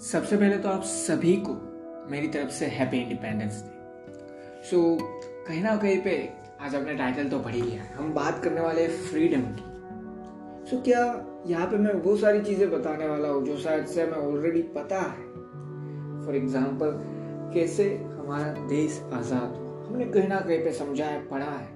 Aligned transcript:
सबसे 0.00 0.36
पहले 0.36 0.56
तो 0.58 0.68
आप 0.68 0.82
सभी 0.82 1.34
को 1.46 1.52
मेरी 2.10 2.28
तरफ़ 2.28 2.50
से 2.50 2.66
हैप्पी 2.66 2.98
इंडिपेंडेंस 2.98 3.62
डे 3.62 4.62
सो 4.68 4.78
कहीं 5.46 5.62
ना 5.62 5.74
कहीं 5.76 5.98
पे 6.02 6.12
आज 6.60 6.74
आपने 6.74 6.94
टाइटल 6.94 7.28
तो 7.28 7.38
पढ़ 7.38 7.54
ही 7.54 7.60
लिया 7.62 7.82
है. 7.82 7.92
हम 7.94 8.12
बात 8.14 8.42
करने 8.44 8.60
वाले 8.60 8.82
हैं 8.82 8.96
फ्रीडम 9.08 9.40
की. 9.40 9.64
सो 10.70 10.76
so, 10.76 10.82
क्या 10.84 11.00
यहाँ 11.46 11.66
पे 11.66 11.76
मैं 11.76 11.92
वो 11.94 12.16
सारी 12.16 12.40
चीज़ें 12.40 12.70
बताने 12.70 13.08
वाला 13.08 13.28
हूँ 13.28 13.44
जो 13.46 13.56
शायद 13.56 13.86
से 13.86 14.02
हमें 14.02 14.16
ऑलरेडी 14.18 14.62
पता 14.76 15.00
है? 15.00 15.26
फॉर 16.24 16.36
एग्ज़ाम्पल 16.36 16.96
कैसे 17.54 17.88
हमारा 18.12 18.52
देश 18.68 19.00
आज़ाद 19.12 19.56
हुआ? 19.56 19.84
हमने 19.86 20.04
कहीं 20.06 20.28
ना 20.28 20.40
कहीं 20.40 20.58
पे 20.64 20.72
समझा 20.72 21.06
है 21.06 21.20
पढ़ा 21.28 21.50
है. 21.50 21.68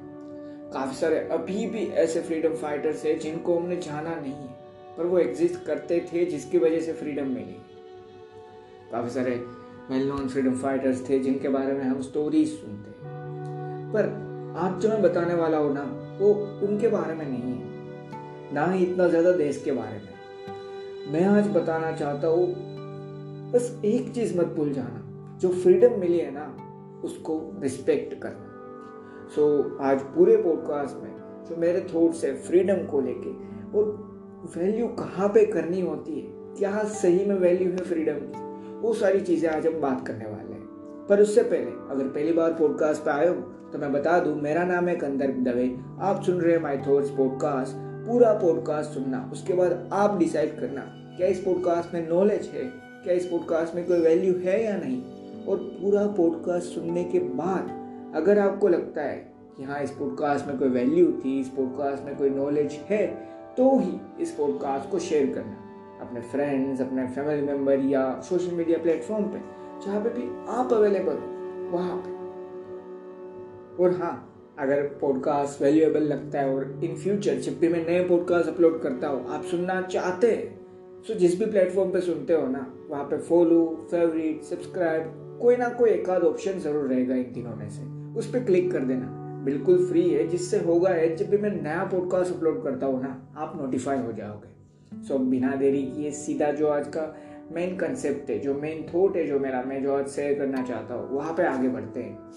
काफ़ी 0.72 0.96
सारे 0.96 1.18
अभी 1.32 1.66
भी 1.66 1.86
ऐसे 2.06 2.22
फ्रीडम 2.22 2.54
फाइटर्स 2.56 3.04
है 3.04 3.18
जिनको 3.18 3.58
हमने 3.58 3.76
जाना 3.82 4.16
नहीं 4.16 4.32
है 4.32 4.96
पर 4.96 5.04
वो 5.04 5.18
एग्जिस्ट 5.18 5.64
करते 5.66 6.04
थे 6.12 6.24
जिसकी 6.26 6.58
वजह 6.58 6.80
से 6.80 6.92
फ्रीडम 6.94 7.28
मिली। 7.28 7.60
काफ़ी 8.94 9.10
सारे 9.10 9.30
वेल 9.90 10.06
नोन 10.08 10.28
फ्रीडम 10.28 10.54
फाइटर्स 10.54 11.08
थे 11.08 11.18
जिनके 11.18 11.48
बारे 11.48 11.72
में 11.72 11.84
हम 11.84 12.00
स्टोरीज 12.00 12.48
सुनते 12.48 12.90
हैं। 12.90 13.92
पर 13.92 14.08
आज 14.58 14.82
जो 14.82 14.88
मैं 14.88 15.00
बताने 15.02 15.34
वाला 15.34 15.58
हूँ 15.58 15.72
ना 15.74 15.82
वो 16.20 16.28
उनके 16.66 16.88
बारे 16.88 17.14
में 17.14 17.24
नहीं 17.28 17.54
है। 17.54 18.52
ना 18.54 18.66
ही 18.66 18.84
इतना 18.84 19.08
ज़्यादा 19.08 19.32
देश 19.32 19.60
के 19.64 19.72
बारे 19.72 19.96
में। 19.96 21.12
मैं 21.12 21.24
आज 21.24 21.48
बताना 21.48 21.90
चाहता 21.92 22.28
हूँ 22.28 22.46
बस 23.52 23.80
एक 23.84 24.12
चीज़ 24.14 24.38
मत 24.38 24.54
भूल 24.56 24.72
जाना। 24.72 25.38
जो 25.38 25.48
फ्रीडम 25.48 25.98
मिली 26.00 26.18
है 26.18 26.30
ना 26.30 26.46
उसको 27.04 27.40
रिस्पेक्ट 27.62 28.14
करना। 28.22 29.28
सो 29.34 29.48
so, 29.58 29.80
आज 29.80 30.00
पूरे 30.00 30.36
पॉडकास्ट 30.36 31.02
में 31.02 31.44
जो 31.48 31.56
मेरे 31.56 31.80
थॉट्स 31.94 32.24
है 32.24 32.34
फ्रीडम 32.42 32.86
को 32.86 33.00
लेके 33.00 33.34
और 33.78 33.92
वैल्यू 34.56 34.88
कहाँ 34.94 35.28
पे 35.28 35.46
करनी 35.46 35.80
होती 35.80 36.20
है 36.20 36.56
क्या 36.58 36.84
सही 36.94 37.24
में 37.24 37.36
वैल्यू 37.38 37.70
है 37.70 37.84
फ्रीडम 37.84 38.26
की? 38.26 38.43
वो 38.84 38.92
सारी 38.94 39.20
चीज़ें 39.20 39.48
आज 39.50 39.66
हम 39.66 39.80
बात 39.80 40.06
करने 40.06 40.24
वाले 40.24 40.54
हैं। 40.54 41.06
पर 41.08 41.20
उससे 41.20 41.42
पहले, 41.42 41.70
अगर 41.90 42.04
पहली 42.06 42.32
बार 42.32 42.52
पॉडकास्ट 42.52 43.02
पे 43.02 43.10
आए 43.10 43.28
हो 43.28 43.34
तो 43.72 43.78
मैं 43.78 43.92
बता 43.92 44.18
दूँ, 44.20 44.34
मेरा 44.36 44.64
नाम 44.64 44.88
है 44.88 44.96
कंदर्प 44.96 45.36
दवे। 45.44 45.64
आप 46.00 46.22
सुन 46.22 46.40
रहे 46.40 46.52
हैं 46.52 46.60
माई 46.62 46.78
थॉट्स 46.78 47.10
पॉडकास्ट 47.10 47.76
पूरा 48.06 48.32
पॉडकास्ट 48.34 48.90
सुनना, 48.90 49.30
उसके 49.32 49.54
बाद 49.54 49.88
आप 49.92 50.18
डिसाइड 50.18 50.58
करना, 50.60 50.80
क्या 51.16 51.26
इस 51.26 51.40
पॉडकास्ट 51.40 51.94
में 51.94 52.08
नॉलेज 52.08 52.50
है? 52.54 52.64
क्या 53.04 53.14
इस 53.14 53.26
पॉडकास्ट 53.26 53.74
में 53.74 53.86
कोई 53.86 54.00
वैल्यू 54.00 54.34
है 54.40 54.62
या 54.64 54.76
नहीं? 54.76 55.02
और 55.44 55.56
पूरा 55.80 56.06
पॉडकास्ट 56.16 56.74
सुनने 56.74 57.04
के 57.04 57.18
बाद, 57.40 57.74
अगर 58.16 58.38
आपको 58.38 58.68
लगता 58.68 59.02
है 59.02 59.16
कि 59.56 59.64
हाँ 59.64 59.82
इस 59.82 59.90
पॉडकास्ट 59.92 60.46
में 60.46 60.58
कोई 60.58 60.68
वैल्यू 60.70 61.12
थी, 61.14 61.40
इस 61.40 61.48
पॉडकास्ट 61.48 62.04
में 62.04 62.16
कोई 62.16 62.30
नॉलेज 62.32 62.78
है 62.90 63.06
तो 63.56 63.76
ही 63.78 64.00
इस 64.20 64.30
पॉडकास्ट 64.30 64.90
को 64.90 64.98
शेयर 65.00 65.34
करना। 65.34 65.63
अपने 66.04 66.20
फ्रेंड्स 66.22 66.80
अपने 66.80 67.06
फैमिली 67.08 67.42
मेंबर 67.42 67.84
या 67.86 68.04
सोशल 68.20 68.54
मीडिया 68.56 68.78
प्लेटफॉर्म 68.78 69.24
पे, 69.24 69.40
जहाँ 69.86 70.00
पे 70.00 70.10
भी 70.10 70.28
आप 70.52 70.72
अवेलेबल 70.72 71.12
हो, 71.14 71.70
वहाँ 71.72 71.96
पे। 71.98 72.12
और 73.82 73.98
हाँ 74.02 74.30
अगर 74.58 74.82
पॉडकास्ट 75.00 75.62
वैल्यूएबल 75.62 76.02
लगता 76.04 76.40
है 76.40 76.54
और 76.54 76.80
इन 76.84 76.94
फ्यूचर 76.96 77.38
जब 77.40 77.58
भी 77.60 77.68
मैं 77.68 77.86
नए 77.86 78.04
पॉडकास्ट 78.08 78.48
अपलोड 78.48 78.80
करता 78.82 79.08
हूँ, 79.08 79.26
आप 79.28 79.42
सुनना 79.44 79.80
चाहते 79.82 80.30
हैं 80.30 81.02
तो 81.02 81.14
जिस 81.14 81.38
भी 81.38 81.46
प्लेटफॉर्म 81.46 81.90
पे 81.92 82.00
सुनते 82.00 82.34
हो 82.34 82.46
ना, 82.46 82.66
वहाँ 82.90 83.04
पे 83.04 83.18
फॉलो 83.18 83.64
फेवरेट 83.90 84.42
सब्सक्राइब 84.44 85.38
कोई 85.40 85.56
ना 85.56 85.68
कोई 85.70 85.90
एक 85.90 86.08
आध 86.10 86.22
ऑप्शन 86.22 86.58
ज़रूर 86.60 86.86
रहेगा 86.88 87.14
इन 87.14 87.32
तीनों 87.32 87.54
में 87.56 87.68
से। 87.70 87.82
उस 88.18 88.30
पर 88.32 88.44
क्लिक 88.44 88.70
कर 88.72 88.84
देना। 88.84 89.06
बिल्कुल 89.44 89.84
फ्री 89.86 90.08
है, 90.08 90.26
जिससे 90.28 90.58
होगा 90.58 90.90
है, 90.90 91.14
जब 91.16 91.28
भी 91.30 91.38
मैं 91.38 91.50
नया 91.52 91.84
पॉडकास्ट 91.84 92.34
अपलोड 92.36 92.62
करता 92.64 92.86
हूँ 92.86 93.02
ना, 93.02 93.08
आप 93.36 93.58
नोटिफाई 93.60 93.98
हो 93.98 94.12
जाओगे। 94.12 94.52
सो 95.02 95.18
बिना 95.18 95.54
देरी 95.56 95.82
किए 95.86 96.10
सीधा 96.10 96.50
जो 96.50 96.68
आज 96.68 96.88
का 96.88 97.14
मेन 97.52 97.76
कंसेप्ट 97.76 98.30
है 98.30 98.38
जो 98.38 98.54
मेन 98.54 98.82
थॉट 98.94 99.16
है 99.16 99.26
जो 99.26 99.38
मेरा 99.38 99.62
मैं 99.62 99.82
जो 99.82 99.94
आज 99.96 100.08
शेयर 100.08 100.38
करना 100.38 100.62
चाहता 100.62 100.94
हूँ 100.94 101.08
वहाँ 101.10 101.34
पे 101.34 101.46
आगे 101.46 101.68
बढ़ते 101.68 102.02
हैं। 102.02 102.30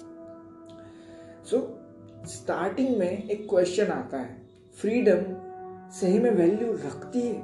सो 1.43 1.57
so, 1.57 2.27
स्टार्टिंग 2.27 2.97
में 2.97 3.23
एक 3.23 3.47
क्वेश्चन 3.49 3.87
आता 3.87 4.17
है 4.17 4.35
फ्रीडम 4.81 5.23
सही 5.91 6.19
में 6.19 6.31
वैल्यू 6.31 6.73
रखती 6.73 7.21
है? 7.21 7.41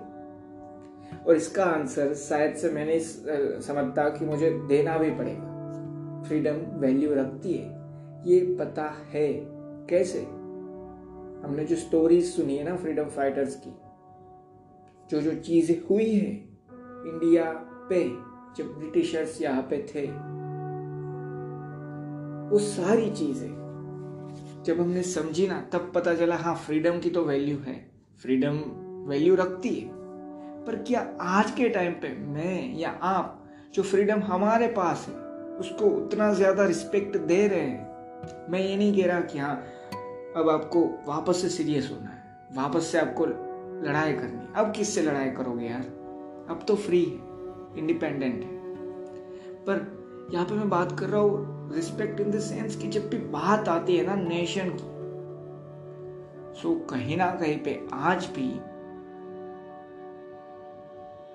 और 1.28 1.36
इसका 1.36 1.66
आंसर 1.66 2.14
शायद 2.14 2.56
से 2.56 2.70
मैंने 2.70 3.00
समझता 3.00 4.10
कि 4.10 4.26
मुझे 4.26 4.50
देना 4.68 4.98
भी 4.98 5.12
पड़ेगा। 5.12 6.24
फ्रीडम 6.28 6.58
वैल्यू 6.80 7.14
रखती 7.14 7.54
है 7.54 7.82
ये 8.28 8.40
पता 8.60 8.94
है 9.12 9.28
कैसे? 9.90 10.20
हमने 11.44 11.66
जो 11.66 11.76
स्टोरीज 11.76 12.26
सुनी 12.26 12.58
है 12.58 12.64
ना 12.64 12.76
फ्रीडम 12.76 13.06
फाइटर्स 13.06 13.56
की 13.56 13.70
जो 15.12 15.22
जो 15.22 15.34
चीज़ें 15.36 15.76
हुई 15.90 16.10
है 16.12 16.32
इंडिया 17.06 17.44
पे, 17.90 18.04
जब 18.58 18.76
ब्रिटिशर्स 18.78 19.42
यहाँ 19.42 19.62
पे 19.62 19.78
थे, 19.96 20.06
वो 22.50 22.60
सारी 22.60 23.10
चीज़ें, 23.12 23.50
जब 24.66 24.80
हमने 24.80 25.04
समझी 25.04 25.48
ना, 25.48 25.62
तब 25.74 25.92
पता 25.96 26.16
चला 26.16 26.36
हाँ 26.36 26.56
फ्रीडम 26.56 27.00
की 27.00 27.10
तो 27.10 27.24
वैल्यू 27.24 27.58
है। 27.58 27.92
फ्रीडम 28.22 28.58
वैल्यू 29.08 29.36
रखती 29.36 29.70
है। 29.70 29.90
पर 30.66 30.84
क्या 30.88 31.18
आज 31.22 31.52
के 31.52 31.70
टाइम 31.70 31.94
पे 31.94 32.10
मैं 32.18 32.78
या 32.78 32.90
आप, 32.90 33.46
जो 33.74 33.84
फ्रीडम 33.84 34.20
हमारे 34.20 34.68
पास 34.68 35.06
है, 35.10 35.16
उसको 35.58 35.86
उतना 35.86 36.34
ज़्यादा 36.34 36.66
रिस्पेक्ट 36.66 37.18
दे 37.18 37.48
रहे 37.48 37.60
हैं? 37.60 38.50
मैं 38.52 38.60
ये 38.60 38.78
नहीं 38.78 39.02
कह 39.02 39.08
रहा 39.08 39.22
कि 39.22 39.40
हाँ 39.40 39.56
अब 40.38 40.50
आपको 40.50 40.86
वापस 41.08 41.42
से 41.42 41.50
सीरियस 41.50 41.92
होना 41.92 42.10
है। 42.10 42.22
वापस 42.56 42.86
से 42.86 42.98
आपको 43.00 43.26
लड़ाई 43.84 44.14
करनी। 44.14 44.48
अब 44.56 44.72
किससे 44.72 45.02
लड़ाई 45.02 45.30
करोगे 45.32 45.66
यार? 45.66 45.82
अब 46.50 46.66
तो 46.68 46.76
फ्री 46.76 47.04
है 47.04 47.80
इंडिपेंडेंट 47.80 48.44
है। 48.44 48.52
पर 49.68 50.30
यहाँ 50.34 50.46
पे 50.46 50.56
मैं 50.56 50.70
बात 50.70 51.00
कर 51.00 51.10
रहा 51.10 51.22
हूँ 51.22 51.76
रिस्पेक्ट 51.76 52.20
इन 52.20 52.32
द 52.32 52.40
सेंस 52.40 52.76
कि 52.76 52.88
जब 52.88 53.10
भी 53.10 53.18
बात 53.18 53.70
आती 53.70 53.96
है 53.98 54.06
ना 54.06 54.16
नेशन 54.16 54.70
की 54.70 54.92
सो 56.62 56.74
कहीं 56.90 57.18
ना 57.18 57.30
कहीं 57.32 57.58
पे 57.58 57.80
आज 57.94 58.26
भी 58.26 58.50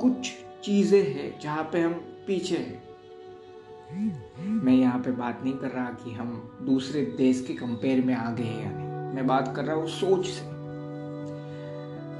कुछ 0.01 0.33
चीज़ें 0.65 1.03
हैं 1.15 1.39
जहाँ 1.41 1.65
पे 1.73 1.81
हम 1.81 1.93
पीछे 2.27 2.57
हैं। 2.57 2.83
मैं 4.65 4.73
यहाँ 4.73 4.99
पे 4.99 5.11
बात 5.11 5.41
नहीं 5.45 5.55
कर 5.55 5.69
रहा 5.69 5.91
कि 6.05 6.13
हम 6.13 6.59
दूसरे 6.63 7.03
देश 7.17 7.45
के 7.47 7.55
कंपेयर 7.55 8.05
में 8.05 8.15
आगे 8.15 8.43
हैं 8.43 8.65
या 8.65 8.71
नहीं। 8.71 9.15
मैं 9.15 9.27
बात 9.27 9.53
कर 9.57 9.65
रहा 9.65 9.77
हूँ 9.77 9.87
सोच 9.89 10.27
से। 10.27 10.58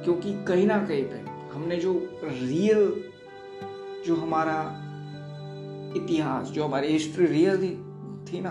क्योंकि 0.09 0.33
कहीं 0.45 0.67
ना 0.67 0.77
कहीं 0.87 1.03
पे 1.05 1.17
हमने 1.53 1.77
जो 1.77 1.93
रियल 2.25 3.03
जो 4.07 4.15
हमारा 4.17 4.61
इतिहास 5.97 6.49
जो 6.49 6.65
हमारी 6.65 6.93
हिस्ट्री 6.93 7.27
रियल 7.27 7.57
थी, 7.57 7.69
थी 8.27 8.41
ना 8.41 8.51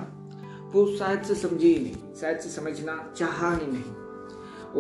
वो 0.74 0.86
शायद 0.98 1.22
से 1.22 1.36
समझी 1.36 1.74
ही 1.74 1.80
नहीं 1.84 2.14
शायद 2.16 2.40
से 2.40 2.50
समझना 2.50 3.14
चाहा 3.18 3.52
ही 3.56 3.68
नहीं। 3.68 3.94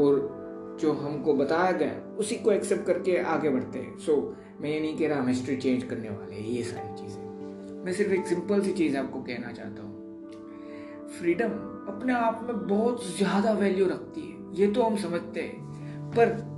और 0.01 0.77
जो 0.81 0.91
हमको 0.93 1.33
बताया 1.33 1.71
गया 1.71 2.15
उसी 2.17 2.35
को 2.35 2.51
एक्सेप्ट 2.51 2.85
करके 2.85 3.17
आगे 3.17 3.49
बढ़ते 3.49 3.79
हैं। 3.79 3.97
सो 3.97 4.11
so, 4.11 4.61
मैं 4.61 4.69
ये 4.69 4.79
नहीं 4.79 4.97
कह 4.97 5.07
रहा 5.07 5.19
हम 5.19 5.27
हिस्ट्री 5.27 5.55
चेंज 5.57 5.83
करने 5.83 6.09
वाले 6.09 6.35
हैं 6.35 6.45
ये 6.47 6.63
सारी 6.63 7.01
चीज़ें। 7.01 7.83
मैं 7.85 7.94
सिर्फ़ 7.94 8.11
एक 8.11 8.27
सिंपल 8.27 8.61
सी 8.61 8.73
चीज़ 8.73 8.97
आपको 8.97 9.21
कहना 9.21 9.51
चाहता 9.51 9.83
हूँ। 9.83 11.09
फ्रीडम 11.19 11.49
अपने 11.94 12.13
आप 12.13 12.45
में 12.47 12.67
बहुत 12.67 13.07
ज़्यादा 13.17 13.53
वैल्यू 13.53 13.88
रखती 13.88 14.21
है 14.21 14.61
ये 14.61 14.67
तो 14.67 14.83
हम 14.83 14.97
समझते 14.97 15.41
हैं। 15.41 15.65
पर 16.11 16.56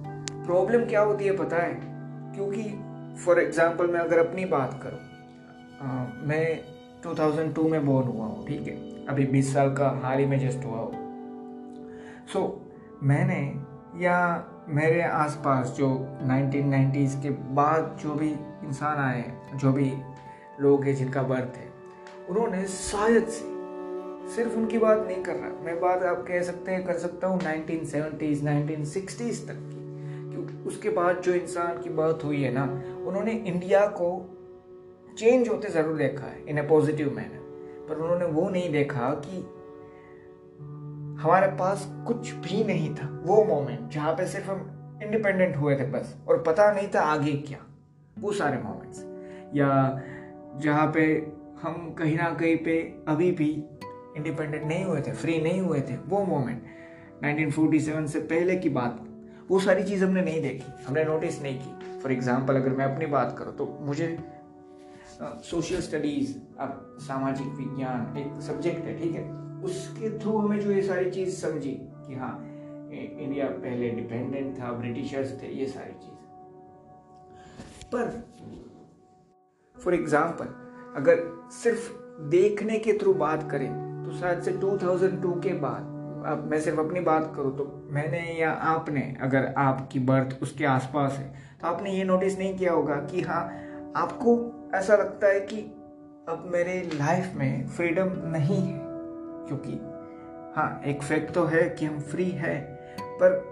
प्रॉब्लम 0.50 0.86
क्या 0.86 1.02
होती 1.02 1.26
है 1.26 1.38
पता 1.38 1.58
है? 1.58 1.74
क्योंकि 2.36 2.64
फॉर 3.24 3.40
एग्ज़ाम्पल 3.40 3.88
मैं 3.88 4.00
अगर 4.00 4.20
अपनी 4.20 4.46
बात 4.46 4.80
करूँ 4.84 5.00
मैं 6.28 6.46
2002 7.04 7.68
में 7.70 7.86
बोर्न 7.86 8.08
हुआ 8.08 8.26
हूँ 8.26 8.48
ठीक 8.48 8.68
है? 8.68 8.76
अभी 9.06 9.26
20 9.28 9.54
साल 9.54 9.74
का 9.74 9.90
हाल 10.04 10.18
ही 10.20 10.26
में 10.26 10.40
जस्ट 10.40 10.66
हुआ 10.66 10.78
हो। 10.78 10.92
सो 12.34 12.40
so, 12.40 13.04
मैंने 13.04 13.42
या 14.04 14.18
मेरे 14.70 15.02
आसपास 15.02 15.76
जो 15.78 15.88
1990s 16.24 17.16
के 17.24 17.30
बाद 17.54 17.98
जो 18.04 18.14
भी 18.16 18.30
इंसान 18.66 18.98
आए 19.00 19.24
जो 19.56 19.72
भी 19.72 19.92
लोग 20.62 20.84
हैं 20.84 20.96
जिनका 20.96 21.24
बर्थ 21.24 21.58
है 21.58 21.68
उन्होंने 22.30 22.66
शायद 22.68 23.26
से 23.28 23.46
सिर्फ़ 24.36 24.58
उनकी 24.58 24.78
बात 24.78 25.06
नहीं 25.08 25.24
कर 25.24 25.36
रहा। 25.36 25.66
मैं 25.66 25.80
बात 25.82 26.04
आप 26.04 26.26
कह 26.28 26.42
सकते 26.42 26.72
हैं 26.72 26.84
कर 26.86 26.98
सकता 27.00 27.28
हूँ 27.28 27.40
1970s 27.40 28.44
1960s 28.44 29.48
तक 29.48 29.60
की। 29.64 29.79
उसके 30.70 30.90
बाद 30.90 31.22
जो 31.22 31.34
इंसान 31.34 31.82
की 31.82 31.90
बर्थ 31.90 32.26
हुई 32.26 32.42
है 32.42 32.52
ना, 32.54 32.64
उन्होंने 33.08 33.32
इंडिया 33.32 33.86
को 34.00 34.10
चेंज 35.18 35.50
होते 35.50 35.70
ज़रूर 35.70 35.98
देखा 35.98 36.26
है 36.26 36.44
इन 36.48 36.58
ए 36.58 36.62
पॉजिटिव 36.68 37.14
मैनर 37.16 37.88
पर 37.90 38.02
उन्होंने 38.02 38.26
वो 38.34 38.50
नहीं 38.50 38.72
देखा 38.72 39.10
कि 39.26 39.38
हमारे 41.24 41.48
पास 41.58 41.88
कुछ 42.08 42.32
भी 42.36 42.64
नहीं 42.64 42.94
था, 42.96 43.08
वो 43.26 43.44
मोमेंट 43.46 43.90
जहाँ 43.92 44.14
पे 44.14 44.28
सिर्फ़ 44.28 44.50
हम 44.50 45.00
इंडिपेंडेंट 45.04 45.56
हुए 45.58 45.76
थे 45.76 45.86
बस, 45.92 46.16
और 46.28 46.44
पता 46.44 46.72
नहीं 46.74 46.88
था 46.96 47.02
आगे 47.14 47.34
क्या, 47.48 47.60
वो 48.20 48.32
सारे 48.34 48.62
मोमेंट्स 48.64 49.04
या 49.56 49.70
जहाँ 50.62 50.88
पे 50.96 51.06
हम 51.62 51.94
कहीं 52.00 52.18
ना 52.18 52.30
कहीं 52.40 52.56
पे 52.58 52.80
अभी 53.08 53.32
भी 53.32 53.50
इंडिपेंडेंट 54.18 54.64
नहीं 54.64 54.84
हुए 54.86 55.02
थे 55.02 55.12
फ्री 55.14 55.40
नहीं 55.42 55.62
हुए 55.62 55.82
थे, 55.82 55.96
वो 56.08 56.24
मोमेंट 56.26 56.62
1947 57.24 58.08
से 58.08 58.20
पहले 58.22 58.56
की 58.56 58.70
बात 58.70 59.06
वो 59.50 59.60
सारी 59.60 59.84
चीज़ 59.84 60.04
हमने 60.06 60.22
नहीं 60.22 60.42
देखी। 60.42 60.72
हमने 60.86 61.04
नोटिस 61.04 61.42
नहीं 61.42 61.60
की। 61.60 62.00
फॉर 62.00 62.12
एग्ज़ाम्पल 62.12 62.56
अगर 62.56 62.70
मैं 62.72 62.86
अपनी 62.86 63.06
बात 63.08 63.36
करूँ 63.38 63.56
तो 63.58 63.66
मुझे 63.82 64.18
सोशल 65.22 65.82
स्टडीज़ 65.82 66.34
अब 66.60 66.98
सामाजिक 67.02 67.48
विज्ञान, 67.56 68.18
एक 68.18 68.42
सब्जेक्ट 68.42 68.86
है, 68.86 68.98
ठीक 69.00 69.14
है। 69.14 69.24
उसके 69.64 70.10
थ्रू 70.20 70.38
हमें 70.38 70.60
जो 70.60 70.72
ये 70.72 70.82
सारी 70.82 71.12
चीज़ 71.12 71.36
समझी 71.38 71.72
कि 71.72 72.16
हाँ 72.16 72.38
इंडिया 72.92 73.46
पहले 73.48 73.90
डिपेंडेंट 73.92 74.60
था 74.60 74.72
ब्रिटिशर्स 74.74 75.32
थे, 75.42 75.48
ये 75.50 75.68
सारी 75.68 75.94
चीज़। 75.94 76.18
पर 77.88 78.24
फॉर 79.78 79.94
एग्ज़ाम्पल 79.94 80.46
अगर 80.96 81.24
सिर्फ़ 81.54 81.92
देखने 82.30 82.78
के 82.80 82.94
थ्रू 82.94 83.14
बात 83.16 83.50
करें 83.52 83.70
तो 84.06 84.18
शायद 84.18 84.42
से 84.42 84.52
2002 84.54 85.34
के 85.42 85.54
बाद 85.60 85.98
अब 86.26 86.48
मैं 86.52 86.60
सिर्फ़ 86.62 86.80
अपनी 86.80 87.00
बात 87.00 87.34
करूँ 87.36 87.58
तो 87.58 87.88
मैंने 87.90 88.22
या 88.40 88.52
आपने 88.52 89.02
अगर 89.22 89.54
आपकी 89.58 90.00
बर्थ 90.00 90.38
उसके 90.42 90.66
आसपास 90.66 91.12
है 91.12 91.34
तो 91.62 91.68
आपने 91.68 91.92
ये 91.92 92.04
नोटिस 92.04 92.38
नहीं 92.40 92.58
किया 92.58 92.74
होगा 92.74 92.96
कि 92.96 93.22
हाँ 93.22 93.42
आपको 93.96 94.36
ऐसा 94.76 94.96
लगता 94.96 95.28
है 95.28 95.40
कि 95.40 95.62
अब 96.30 96.44
मेरे 96.46 96.82
लाइफ 96.94 97.32
में 97.36 97.68
फ्रीडम 97.68 98.12
नहीं 98.26 98.62
है। 98.62 98.80
क्योंकि 99.48 99.72
हाँ 100.56 100.82
एक 100.86 101.04
फैक्ट 101.04 101.34
तो 101.34 101.46
है 101.46 101.70
कि 101.70 101.86
हम 101.86 102.00
फ्री 102.00 102.30
है, 102.32 102.60
पर 103.02 103.44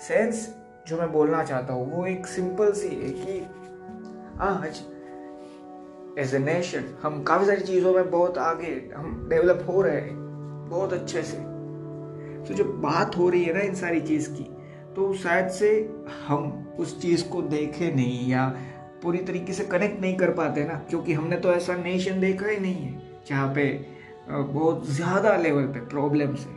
सेंस 0.00 0.54
जो 0.88 0.98
मैं 0.98 1.12
बोलना 1.12 1.42
चाहता 1.44 1.72
हूँ, 1.72 1.92
वो 1.92 2.06
एक 2.06 2.26
सिंपल 2.26 2.72
सी 2.72 2.88
है 2.88 3.10
कि 3.10 3.40
आज 4.40 4.82
एज 6.18 6.34
ए 6.34 6.38
नेशन 6.38 6.84
हम 7.02 7.22
काफ़ी 7.22 7.46
सारी 7.46 7.60
चीज़ों 7.60 7.94
में 7.94 8.10
बहुत 8.10 8.38
आगे 8.38 8.90
हम 8.96 9.26
डेवलप 9.30 9.66
हो 9.68 9.82
रहे 9.82 10.00
हैं, 10.00 10.16
बहुत 10.70 10.92
अच्छे 10.92 11.22
से। 11.22 11.36
तो 12.46 12.54
जब 12.54 12.80
बात 12.80 13.16
हो 13.16 13.28
रही 13.28 13.44
है 13.44 13.54
ना 13.54 13.60
इन 13.60 13.74
सारी 13.74 14.00
चीज़ 14.02 14.28
की 14.30 14.44
तो 14.96 15.12
शायद 15.16 15.48
से 15.50 15.68
हम 16.26 16.76
उस 16.80 17.00
चीज़ 17.02 17.24
को 17.28 17.42
देखे 17.44 17.90
नहीं 17.92 18.28
या 18.28 18.46
पूरी 19.02 19.18
तरीके 19.24 19.52
से 19.52 19.64
कनेक्ट 19.64 20.00
नहीं 20.00 20.16
कर 20.16 20.30
पाते 20.32 20.64
ना, 20.64 20.74
क्योंकि 20.90 21.12
हमने 21.12 21.36
तो 21.36 21.52
ऐसा 21.52 21.74
नेशन 21.76 22.20
देखा 22.20 22.46
ही 22.46 22.58
नहीं 22.58 22.74
है, 22.74 23.22
जहाँ 23.28 23.52
पे 23.54 23.64
बहुत 24.30 24.88
ज़्यादा 24.88 25.36
लेवल 25.36 25.66
पे 25.66 25.80
प्रॉब्लम्स 25.86 26.40
है। 26.40 26.56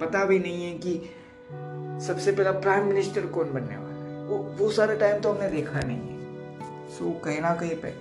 पता 0.00 0.24
भी 0.24 0.38
नहीं 0.38 0.64
है 0.64 0.72
कि 0.78 2.04
सबसे 2.06 2.32
पहला 2.32 2.50
प्राइम 2.60 2.86
मिनिस्टर 2.86 3.26
कौन 3.28 3.52
बनने 3.52 3.76
वाला 3.76 3.94
है। 3.94 4.26
वो 4.26 4.38
वो 4.58 4.70
सारा 4.70 4.94
टाइम 4.94 5.20
तो 5.20 5.32
हमने 5.32 5.48
देखा 5.50 5.80
नहीं 5.80 5.96
है। 5.98 6.88
सो 6.90 7.10
कहीं 7.24 7.40
ना 7.40 7.54
कहीं 7.54 7.76
पे 7.76 7.94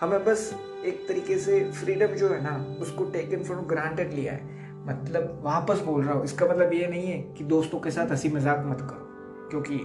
हमें 0.00 0.24
बस 0.24 0.52
एक 0.86 1.04
तरीके 1.08 1.38
से 1.38 1.60
फ्रीडम 1.72 2.14
जो 2.14 2.28
है 2.28 2.42
ना, 2.42 2.56
उसको 2.80 3.04
टेकन 3.06 3.42
फॉर 3.44 3.56
ग्रांटेड 3.66 4.12
लिया 4.14 4.32
है। 4.32 4.57
मतलब 4.88 5.40
वापस 5.44 5.80
बोल 5.80 6.02
रहा 6.04 6.14
हूँ, 6.14 6.24
इसका 6.24 6.46
मतलब 6.46 6.72
ये 6.72 6.86
नहीं 6.86 7.06
है 7.06 7.18
कि 7.34 7.44
दोस्तों 7.44 7.78
के 7.80 7.90
साथ 7.90 8.10
हँसी 8.10 8.28
मज़ाक 8.28 8.64
मत 8.66 8.80
करो, 8.80 9.48
क्योंकि 9.50 9.78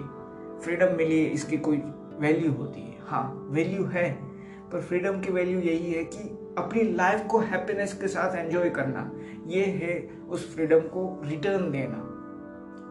फ्रीडम 0.63 0.95
मिली 0.97 1.23
इसकी 1.25 1.57
कोई 1.57 1.77
वैल्यू 2.19 2.51
होती 2.51 2.81
है। 2.81 2.97
हाँ 3.01 3.49
वैल्यू 3.51 3.85
है, 3.85 4.09
पर 4.71 4.81
फ्रीडम 4.81 5.19
की 5.21 5.31
वैल्यू 5.31 5.59
यही 5.59 5.91
है 5.91 6.03
कि 6.05 6.29
अपनी 6.57 6.83
लाइफ 6.93 7.25
को 7.27 7.39
हैप्पीनेस 7.41 7.93
के 7.93 8.07
साथ 8.07 8.35
एंजॉय 8.35 8.69
करना, 8.69 9.09
ये 9.47 9.65
है 9.75 9.97
उस 10.29 10.53
फ्रीडम 10.55 10.79
को 10.89 11.05
रिटर्न 11.23 11.71
देना। 11.71 11.97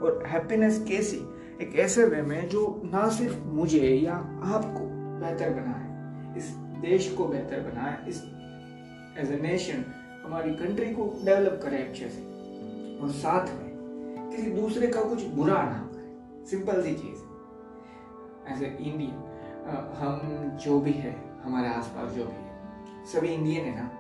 और 0.03 0.23
हैप्पीनेस 0.27 0.85
कैसी? 0.89 1.17
एक 1.63 1.75
ऐसे 1.79 2.05
वे 2.05 2.23
में 2.23 2.49
जो 2.49 2.81
ना 2.85 3.09
सिर्फ़ 3.11 3.39
मुझे 3.49 3.89
या 3.89 4.15
आपको 4.15 4.85
बेहतर 5.21 5.51
बनाए, 5.51 6.39
इस 6.39 6.49
देश 6.83 7.11
को 7.11 7.27
बेहतर 7.27 7.61
बनाए, 7.63 7.97
इस 8.09 8.23
एज 9.19 9.33
ए 9.33 9.39
नेशन 9.43 9.85
हमारी 10.25 10.55
कंट्री 10.55 10.93
को 10.95 11.05
डेवलप 11.25 11.61
करें 11.63 11.79
अच्छे 11.79 12.09
से। 12.09 12.21
और 12.99 13.11
साथ 13.13 13.47
में 13.53 14.31
किसी 14.31 14.51
दूसरे 14.53 14.87
का 14.87 15.03
कुछ 15.05 15.23
बुरा 15.35 15.63
ना 15.65 15.79
करें। 15.93 16.45
सिंपल 16.47 16.83
सी 16.83 16.95
चीज़ 16.95 17.21
एज 18.53 18.63
ए 18.63 18.77
इंडियन 18.81 19.31
हम 19.97 20.57
जो 20.63 20.79
भी 20.81 20.93
है, 20.93 21.15
हमारे 21.43 21.69
आसपास 21.69 22.11
जो 22.13 22.25
भी 22.25 22.33
है, 22.33 23.05
सभी 23.13 23.29
इंडियन 23.29 23.65
है 23.65 23.75
ना? 23.77 23.91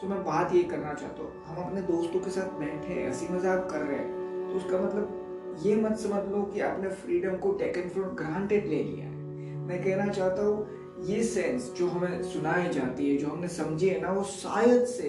तो 0.00 0.08
मैं 0.08 0.22
बात 0.24 0.54
ये 0.54 0.62
करना 0.64 0.92
चाहता 0.94 1.22
हूँ, 1.22 1.44
हम 1.46 1.62
अपने 1.64 1.80
दोस्तों 1.84 2.20
के 2.20 2.30
साथ 2.30 2.58
बैठे 2.58 3.02
हँसी 3.06 3.28
मज़ाक 3.28 3.68
कर 3.70 3.80
रहे 3.80 3.98
हैं 3.98 4.50
तो 4.50 4.56
उसका 4.56 4.78
मतलब 4.78 5.56
ये 5.62 5.74
मत 5.76 5.96
समझ 5.98 6.22
लो 6.28 6.42
कि 6.44 6.60
आपने 6.60 6.88
फ्रीडम 6.90 7.36
को 7.36 7.52
टेकन 7.54 7.88
फॉर 7.88 8.04
ग्रांटेड 8.18 8.66
ले 8.66 8.82
लिया 8.82 9.04
है। 9.04 9.56
मैं 9.60 9.82
कहना 9.82 10.06
चाहता 10.08 10.42
हूँ, 10.42 10.66
ये 11.06 11.22
सेंस 11.24 11.72
जो 11.78 11.86
हमें 11.88 12.22
सुनाई 12.24 12.68
जाती 12.68 13.10
है, 13.10 13.16
जो 13.16 13.28
हमने 13.28 13.48
समझी 13.48 13.88
है 13.88 14.00
ना, 14.00 14.12
वो 14.12 14.22
शायद 14.24 14.84
से 14.86 15.08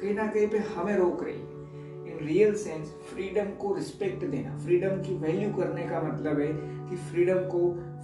कहीं 0.00 0.14
ना 0.14 0.26
कहीं 0.26 0.48
पे 0.48 0.58
हमें 0.58 0.96
रोक 0.96 1.22
रही 1.24 1.34
है। 1.34 1.52
इन 2.10 2.18
रियल 2.22 2.54
सेंस 2.54 2.88
फ्रीडम 3.10 3.50
को 3.54 3.74
रिस्पेक्ट 3.74 4.24
देना 4.24 4.56
फ्रीडम 4.58 5.02
की 5.02 5.14
वैल्यू 5.16 5.52
करने 5.52 5.86
का 5.88 6.00
मतलब 6.02 6.40
है 6.40 6.48
कि 6.90 6.96
फ्रीडम 6.96 7.38
को 7.48 7.60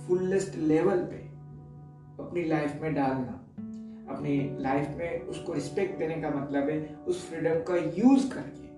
फुलेस्ट 0.07 0.57
लेवल 0.57 0.99
पे 1.05 1.19
अपनी 2.25 2.45
लाइफ 2.45 2.79
में 2.83 2.95
डालना। 2.95 3.37
अपनी 4.15 4.39
लाइफ 4.61 4.89
में 4.99 5.21
उसको 5.23 5.53
रिस्पेक्ट 5.53 5.99
देने 5.99 6.21
का 6.23 6.31
मतलब 6.31 6.69
है 6.69 6.79
उस 7.09 7.29
फ्रीडम 7.29 7.63
का 7.63 7.77
यूज़ 7.99 8.31
करके 8.33 8.69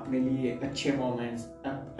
अपने 0.00 0.20
लिए 0.20 0.58
अच्छे 0.62 0.92
मोमेंट्स 0.92 1.44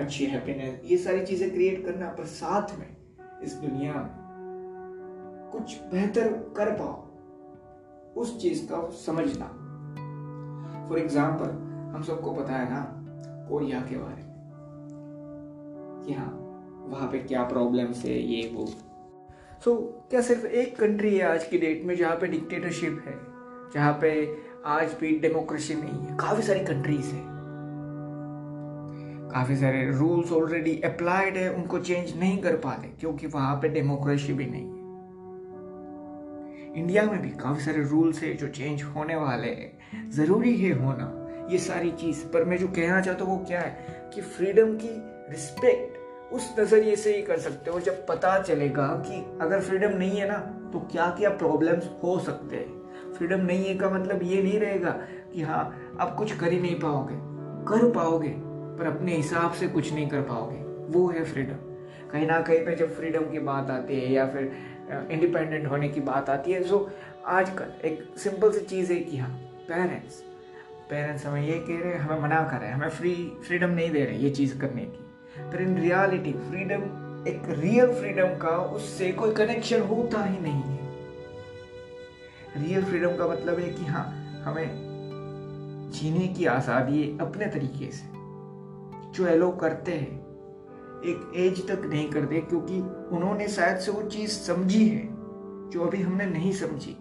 अच्छी 0.00 0.26
हैप्पीनेस 0.26 0.80
ये 0.84 0.96
सारी 0.98 1.24
चीज़ें 1.26 1.50
क्रिएट 1.50 1.84
करना। 1.84 2.08
पर 2.08 2.24
साथ 2.26 2.78
में 2.78 2.96
इस 3.42 3.54
दुनिया 3.54 3.92
में 3.94 5.50
कुछ 5.52 5.76
बेहतर 5.92 6.28
कर 6.56 6.70
पाओ। 6.72 7.07
उस 8.18 8.40
चीज़ 8.42 8.66
का 8.72 8.88
समझना। 8.90 9.46
फॉर 10.88 10.98
एग्ज़ाम्पल 10.98 11.50
हम 11.94 12.02
सबको 12.02 12.32
पता 12.32 12.52
है 12.52 12.70
ना 12.70 12.80
कोरिया 13.48 13.80
के 13.80 13.96
बारे 13.96 14.22
में। 14.22 14.28
कि 16.06 16.12
हाँ 16.12 16.30
वहाँ 16.88 17.08
पे 17.08 17.18
क्या 17.18 17.42
प्रॉब्लम 17.42 17.86
है 17.86 18.18
ये 18.22 18.50
वो। 18.54 18.66
सो 18.66 19.70
so, 19.70 20.10
क्या 20.10 20.20
सिर्फ़ 20.20 20.46
एक 20.46 20.78
कंट्री 20.78 21.16
है 21.18 21.32
आज 21.32 21.44
की 21.44 21.58
डेट 21.58 21.84
में 21.84 21.96
जहाँ 21.96 22.16
पे 22.16 22.26
डिक्टेटरशिप 22.26 23.02
है? 23.06 23.14
जहाँ 23.74 23.98
पे 24.00 24.36
आज 24.66 24.96
भी 25.00 25.18
डेमोक्रेसी 25.18 25.74
नहीं 25.74 26.06
है। 26.06 26.16
काफ़ी 26.16 26.42
सारी 26.42 26.60
कंट्रीज़ 26.60 27.06
है। 27.06 27.38
काफ़ी 29.30 29.56
सारे 29.56 29.90
रूल्स 29.90 30.32
ऑलरेडी 30.32 30.80
अप्लाइड 30.80 31.36
है 31.36 31.54
उनको 31.54 31.78
चेंज 31.78 32.18
नहीं 32.18 32.38
कर 32.38 32.56
पाते 32.56 32.88
क्योंकि 32.88 33.26
वहाँ 33.26 33.56
पे 33.56 33.68
डेमोक्रेसी 33.68 34.32
भी 34.32 34.46
नहीं 34.46 34.70
है। 34.70 34.77
इंडिया 36.76 37.02
में 37.02 37.20
भी 37.22 37.30
काफ़ी 37.30 37.64
सारे 37.64 37.82
रूल्स 37.82 38.22
है 38.22 38.32
जो 38.34 38.48
चेंज 38.48 38.82
होने 38.86 39.16
वाले 39.16 39.48
हैं। 39.48 40.10
ज़रूरी 40.10 40.56
है 40.56 40.72
होना, 40.74 41.12
ये 41.50 41.58
सारी 41.58 41.90
चीज़। 41.92 42.24
पर 42.24 42.44
मैं 42.44 42.58
जो 42.58 42.68
कहना 42.68 43.00
चाहता 43.00 43.24
हूँ 43.24 43.38
वो 43.38 43.44
क्या 43.44 43.60
है 43.60 44.10
कि 44.14 44.20
फ्रीडम 44.20 44.74
की 44.76 44.90
रिस्पेक्ट 45.30 45.96
उस 46.32 46.54
नज़रिए 46.58 46.96
से 46.96 47.14
ही 47.16 47.22
कर 47.22 47.38
सकते 47.38 47.70
हो 47.70 47.80
जब 47.80 48.06
पता 48.06 48.38
चलेगा 48.42 48.86
कि 49.06 49.20
अगर 49.42 49.60
फ्रीडम 49.60 49.96
नहीं 49.98 50.18
है 50.18 50.28
ना 50.28 50.38
तो 50.72 50.80
क्या 50.92 51.06
क्या 51.10 51.30
प्रॉब्लम्स 51.30 51.88
हो 52.02 52.18
सकते 52.18 52.56
हैं। 52.56 53.12
फ्रीडम 53.12 53.40
नहीं 53.40 53.64
है 53.64 53.74
का 53.74 53.90
मतलब 53.90 54.22
ये 54.22 54.42
नहीं 54.42 54.58
रहेगा 54.60 54.90
कि 55.32 55.42
हाँ 55.42 55.62
आप 56.00 56.14
कुछ 56.16 56.36
कर 56.38 56.52
ही 56.52 56.60
नहीं 56.60 56.78
पाओगे। 56.80 57.14
कर 57.68 57.90
पाओगे, 57.90 58.28
पर 58.28 58.86
अपने 58.86 59.16
हिसाब 59.16 59.52
से 59.52 59.68
कुछ 59.68 59.92
नहीं 59.92 60.08
कर 60.08 60.20
पाओगे। 60.22 60.56
वो 60.92 61.06
है 61.08 61.24
फ्रीडम 61.24 61.66
कहीं 62.10 62.26
ना 62.26 62.40
कहीं 62.40 62.58
पे 62.66 62.74
जब 62.76 62.94
फ्रीडम 62.96 63.30
की 63.30 63.38
बात 63.38 63.70
आती 63.70 64.00
है 64.00 64.12
या 64.12 64.26
फिर 64.26 64.50
इंडिपेंडेंट 64.90 65.66
होने 65.66 65.88
की 65.88 66.00
बात 66.02 66.30
आती 66.30 66.52
है। 66.52 66.62
सो 66.64 66.88
आजकल 67.28 67.72
एक 67.84 68.02
सिंपल 68.18 68.52
सी 68.52 68.60
चीज़ 68.66 68.92
है 68.92 68.98
कि 69.00 69.16
हाँ 69.16 69.30
पेरेंट्स 69.68 70.22
पेरेंट्स 70.90 71.26
हमें 71.26 71.42
ये 71.42 71.58
कह 71.58 71.80
रहे 71.80 71.92
हैं, 71.92 71.98
हमें 71.98 72.20
मना 72.20 72.42
कर 72.42 72.58
रहे 72.58 72.68
हैं, 72.68 72.76
हमें 72.76 72.88
फ्री 72.90 73.14
फ्रीडम 73.46 73.70
नहीं 73.70 73.90
दे 73.90 74.04
रहे 74.04 74.16
ये 74.16 74.30
चीज़ 74.30 74.58
करने 74.60 74.82
की। 74.82 75.04
पर 75.42 75.62
इन 75.62 75.76
रियलिटी 75.78 76.32
फ्रीडम 76.32 76.82
एक 77.28 77.42
रियल 77.50 77.92
फ्रीडम 77.94 78.36
का 78.38 78.56
उससे 78.74 79.10
कोई 79.12 79.34
कनेक्शन 79.34 79.80
होता 79.82 80.24
ही 80.24 80.38
नहीं 80.40 80.62
है। 80.62 80.76
रियल 82.58 82.84
फ्रीडम 82.84 83.16
का 83.16 83.26
मतलब 83.28 83.58
है 83.58 83.68
कि 83.70 83.84
हाँ 83.86 84.04
हमें 84.44 84.68
जीने 85.94 86.28
की 86.28 86.44
आज़ादी 86.46 87.02
अपने 87.20 87.46
तरीके 87.46 87.90
से, 87.92 88.06
जो 89.12 89.26
एलो 89.26 89.50
करते 89.60 89.92
हैं 89.92 90.27
एक 91.04 91.32
एज 91.36 91.66
तक 91.68 91.84
नहीं 91.84 92.08
करते, 92.10 92.40
क्योंकि 92.42 92.80
उन्होंने 93.16 93.48
शायद 93.48 93.78
से 93.78 93.90
वो 93.90 94.02
चीज़ 94.02 94.30
समझी 94.30 94.86
है, 94.86 95.02
जो 95.70 95.84
अभी 95.86 96.00
हमने 96.02 96.26
नहीं 96.26 96.52
समझी। 96.54 96.96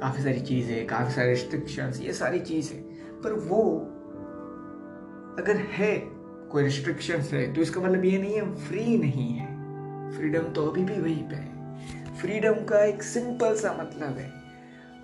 काफ़ी 0.00 0.22
सारी 0.22 0.40
चीज़ें, 0.40 0.86
काफ़ी 0.86 1.12
सारे 1.14 1.28
रिस्ट्रिक्शन 1.30 1.92
ये 2.02 2.12
सारी 2.12 2.40
चीज़ें। 2.42 2.78
पर 3.22 3.32
वो 3.42 3.62
अगर 5.38 5.56
है, 5.72 5.96
कोई 6.50 6.62
रिस्ट्रिक्शन 6.62 7.20
है 7.32 7.52
तो 7.54 7.60
इसका 7.60 7.80
मतलब 7.80 8.04
ये 8.04 8.18
नहीं 8.18 8.34
है 8.34 8.54
फ्री 8.58 8.98
नहीं 8.98 9.28
है। 9.30 9.46
फ्रीडम 10.16 10.52
तो 10.52 10.66
अभी 10.66 10.84
भी 10.84 11.00
वहीं 11.00 11.22
पे 11.28 11.36
है। 11.36 12.16
फ्रीडम 12.16 12.64
का 12.64 12.84
एक 12.84 13.02
सिंपल 13.02 13.54
सा 13.56 13.72
मतलब 13.80 14.18
है, 14.18 14.30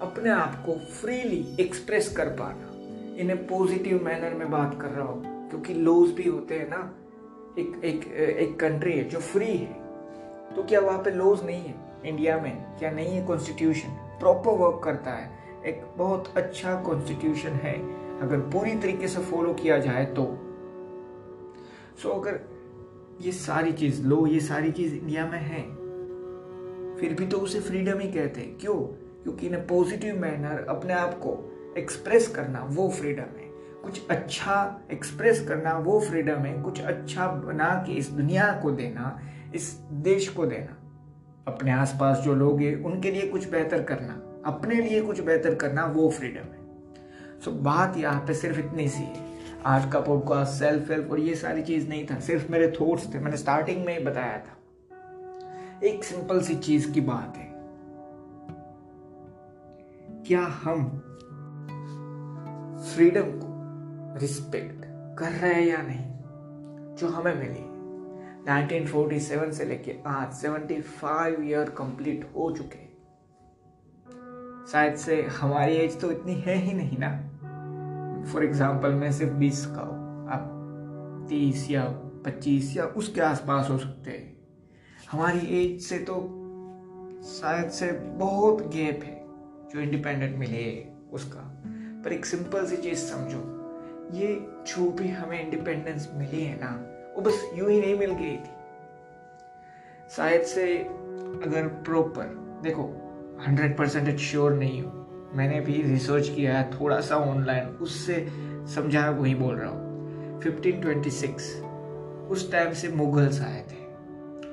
अपने 0.00 0.31
आप 0.31 0.62
को 0.67 0.75
फ्रीली 0.93 1.45
एक्सप्रेस 1.61 2.12
कर 2.17 2.29
पाना। 2.37 2.69
इन 3.17 3.31
ए 3.31 3.35
पॉजिटिव 3.50 4.05
मैनर 4.05 4.35
में 4.35 4.50
बात 4.50 4.81
कर 4.81 4.89
रहा 4.89 5.07
हूँ। 5.07 5.29
क्योंकि 5.50 5.75
लॉज 5.75 6.11
भी 6.11 6.28
होते 6.28 6.54
हैं 6.54 6.69
ना 6.71 6.95
एक 7.59 7.85
एक 7.85 8.07
एक 8.12 8.59
कंट्री 8.61 8.92
है 8.92 9.04
जो 9.04 9.21
फ्री 9.21 9.57
है। 9.57 9.73
तो 10.57 10.62
क्या 10.62 10.80
वहाँ 10.80 10.99
पे 10.99 11.11
लॉज 11.11 11.45
नहीं 11.45 11.64
है 11.64 11.75
इंडिया 12.04 12.40
में? 12.40 12.78
क्या 12.78 12.90
नहीं 12.90 13.09
है 13.09 13.26
कॉन्स्टिट्यूशन 13.26 13.88
प्रॉपर 14.21 14.50
वर्क 14.50 14.80
करता 14.85 15.11
है। 15.11 15.30
एक 15.66 15.83
बहुत 15.97 16.33
अच्छा 16.37 16.75
कॉन्स्टिट्यूशन 16.83 17.49
है। 17.49 17.75
अगर 18.21 18.40
पूरी 18.52 18.75
तरीके 18.75 19.09
से 19.09 19.21
फॉलो 19.21 19.54
किया 19.54 19.78
जाए 19.78 20.04
तो। 20.04 20.25
सो 22.02 22.09
so, 22.09 22.14
अगर 22.14 22.40
ये 23.21 23.33
सारी 23.33 23.73
चीज़ 23.73 24.02
लो 24.07 24.26
ये 24.26 24.40
सारी 24.40 24.73
चीज़ 24.73 24.95
इंडिया 24.95 25.26
में 25.26 25.38
है 25.38 25.62
फिर 26.97 27.14
भी 27.14 27.26
तो 27.26 27.38
उसे 27.38 27.61
फ्रीडम 27.61 27.99
ही 27.99 28.12
कहते 28.12 28.40
हैं। 28.40 28.59
क्यों? 28.59 28.75
क्योंकि 29.23 29.47
इन 29.47 29.57
पॉजिटिव 29.57 30.21
मैनर 30.21 30.66
अपने 30.69 30.92
आप 30.92 31.14
को 31.14 31.37
एक्सप्रेस 31.78 32.28
करना 32.28 32.66
वो 32.71 32.88
फ्रीडम 32.90 33.38
है। 33.38 33.50
कुछ 33.82 34.08
अच्छा 34.08 34.80
एक्सप्रेस 34.92 35.49
करना 35.49 35.78
वो 35.78 36.00
फ्रीडम 36.00 36.37
है। 36.37 36.62
कुछ 36.62 36.82
अच्छा 36.82 37.26
बना 37.26 37.84
के 37.87 37.92
इस 37.92 38.10
दुनिया 38.10 38.60
को 38.62 38.70
देना 38.70 39.20
इस 39.54 39.72
देश 39.92 40.28
को 40.28 40.46
देना। 40.46 40.76
अपने 41.49 41.72
आसपास 41.72 42.18
जो 42.18 42.34
लोग 42.34 42.60
हैं 42.60 42.84
उनके 42.84 43.10
लिए 43.10 43.28
कुछ 43.28 43.50
बेहतर 43.50 43.82
करना 43.82 44.22
अपने 44.46 44.75
लिए 44.75 45.02
कुछ 45.02 45.20
बेहतर 45.20 45.54
करना 45.54 45.84
वो 45.84 46.10
फ्रीडम 46.10 46.42
है। 46.42 46.60
सो 47.40 47.50
so, 47.50 47.56
बात 47.56 47.96
यहाँ 47.96 48.26
पे 48.26 48.34
सिर्फ़ 48.34 48.58
इतनी 48.58 48.88
सी 48.88 49.02
है। 49.02 49.30
आज 49.64 49.92
का 49.92 50.00
पॉडकास्ट 50.00 50.52
सेल्फ 50.52 50.90
हेल्प 50.90 51.10
और 51.10 51.20
ये 51.20 51.34
सारी 51.34 51.62
चीज़ 51.62 51.88
नहीं 51.88 52.06
था 52.06 52.20
सिर्फ़ 52.20 52.52
मेरे 52.52 52.72
थॉट्स 52.80 53.14
थे। 53.14 53.18
मैंने 53.18 53.37
स्टार्टिंग 53.37 53.87
में 53.87 53.99
ही 53.99 54.04
बताया 54.04 54.38
था। 54.38 54.56
एक 55.84 56.04
सिंपल 56.04 56.40
सी 56.40 56.54
चीज़ 56.54 56.92
की 56.92 57.00
बात 57.00 57.37
है। 57.37 57.50
क्या 60.26 60.40
हम 60.40 60.84
फ्रीडम 62.94 63.22
को 63.22 63.50
रिस्पेक्ट 64.17 64.85
कर 65.19 65.31
रहे 65.31 65.55
हैं 65.55 65.67
या 65.67 65.83
नहीं, 65.83 66.05
जो 66.97 67.09
हमें 67.09 67.35
मिली। 67.35 67.71
1947 68.50 69.52
से 69.52 69.64
लेके 69.64 69.97
आज 70.07 70.33
75 70.33 71.43
ईयर 71.43 71.71
कंप्लीट 71.71 72.33
हो 72.37 72.50
चुके। 72.50 72.90
शायद 74.73 74.95
से 74.95 75.23
हमारी 75.23 75.73
एज 75.73 76.00
तो 76.00 76.11
इतनी 76.11 76.35
है 76.35 76.55
ही 76.55 76.73
नहीं 76.73 76.99
ना। 77.00 77.11
फॉर 78.33 78.45
एग्ज़ाम्पल, 78.45 78.88
मैं 78.88 79.12
सिर्फ़ 79.12 79.33
बीस 79.33 79.67
का 79.67 79.81
हूँ। 79.81 80.29
आप 80.29 80.57
तीस 81.29 81.71
या 81.71 81.85
पच्चीस 82.26 82.76
या 82.76 82.85
उसके 82.85 83.21
आसपास 83.21 83.71
हो 83.71 83.79
सकते 83.79 84.11
हैं। 84.11 84.37
हमारी 85.11 85.38
एज 85.38 85.81
से 85.81 85.99
तो 85.99 86.37
शायद 87.25 87.71
से 87.71 87.93
बहुत 87.93 88.62
गैप 88.62 89.00
है, 89.05 89.26
जो 89.69 89.81
इंडिपेंडेंट 89.81 90.37
मिले 90.37 90.87
उसका। 91.12 91.40
पर 92.05 92.12
एक 92.12 92.26
सिंपल 92.26 92.67
सी 92.67 92.76
चीज़ 92.76 92.99
समझो। 92.99 93.60
ये 94.11 94.47
जो 94.67 94.90
भी 94.90 95.09
हमें 95.09 95.45
इंडिपेंडेंस 95.45 96.11
मिली 96.14 96.45
है 96.45 96.59
ना, 96.61 96.87
वो 97.17 97.23
बस 97.23 97.50
यूँ 97.55 97.71
ही 97.71 97.81
नहीं 97.81 97.99
मिल 97.99 98.11
गई 98.11 98.37
थी। 98.37 98.50
शायद 100.17 100.43
से 100.43 100.79
अगर 101.45 101.69
प्रॉपर 101.69 102.25
देखो 102.62 102.83
हंड्रेड 103.47 103.76
परसेंट 103.76 104.19
श्योर 104.19 104.52
नहीं 104.52 104.83
हो। 104.83 104.90
मैंने 105.35 105.61
भी 105.61 105.83
रिसर्च 105.83 106.29
किया 106.29 106.59
है 106.59 106.81
थोड़ा 106.81 107.00
सा 107.00 107.17
ऑनलाइन 107.17 107.67
उससे 107.67 108.29
समझाया, 108.75 109.11
वही 109.11 109.35
बोल 109.35 109.57
रहा 109.57 109.71
हूँ। 109.71 109.90
1526 110.40 111.62
उस 112.31 112.52
टाइम 112.52 112.73
से 112.73 112.88
मुगल्स 112.88 113.40
आए 113.40 113.62
थे। 113.62 113.87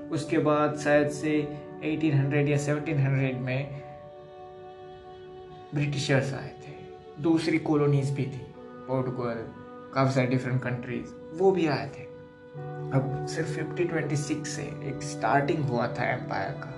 उसके 0.08 0.38
बाद 0.38 0.78
शायद 0.78 1.10
से 1.10 1.40
1800 1.84 2.48
या 2.48 2.58
1700 2.58 3.40
में 3.40 3.84
ब्रिटिशर्स 5.76 6.34
आए 6.34 6.50
थे। 6.50 6.76
दूसरी 7.22 7.58
कॉलोनीज 7.58 8.12
भी 8.12 8.26
थी। 8.26 8.47
पोर्टुगल 8.88 9.46
काफ़ी 9.94 10.14
सारे 10.14 10.28
डिफरेंट 10.28 10.62
कंट्रीज़ 10.64 11.14
वो 11.38 11.52
भी 11.52 11.68
आए 11.68 11.88
थे। 11.88 12.06
अब 12.98 13.26
सिर्फ़ 13.30 13.50
1526 13.52 14.46
से 14.46 14.64
एक 14.90 15.02
स्टार्टिंग 15.04 15.64
हुआ 15.70 15.88
था 15.94 16.10
एम्पायर 16.12 16.52
का। 16.64 16.74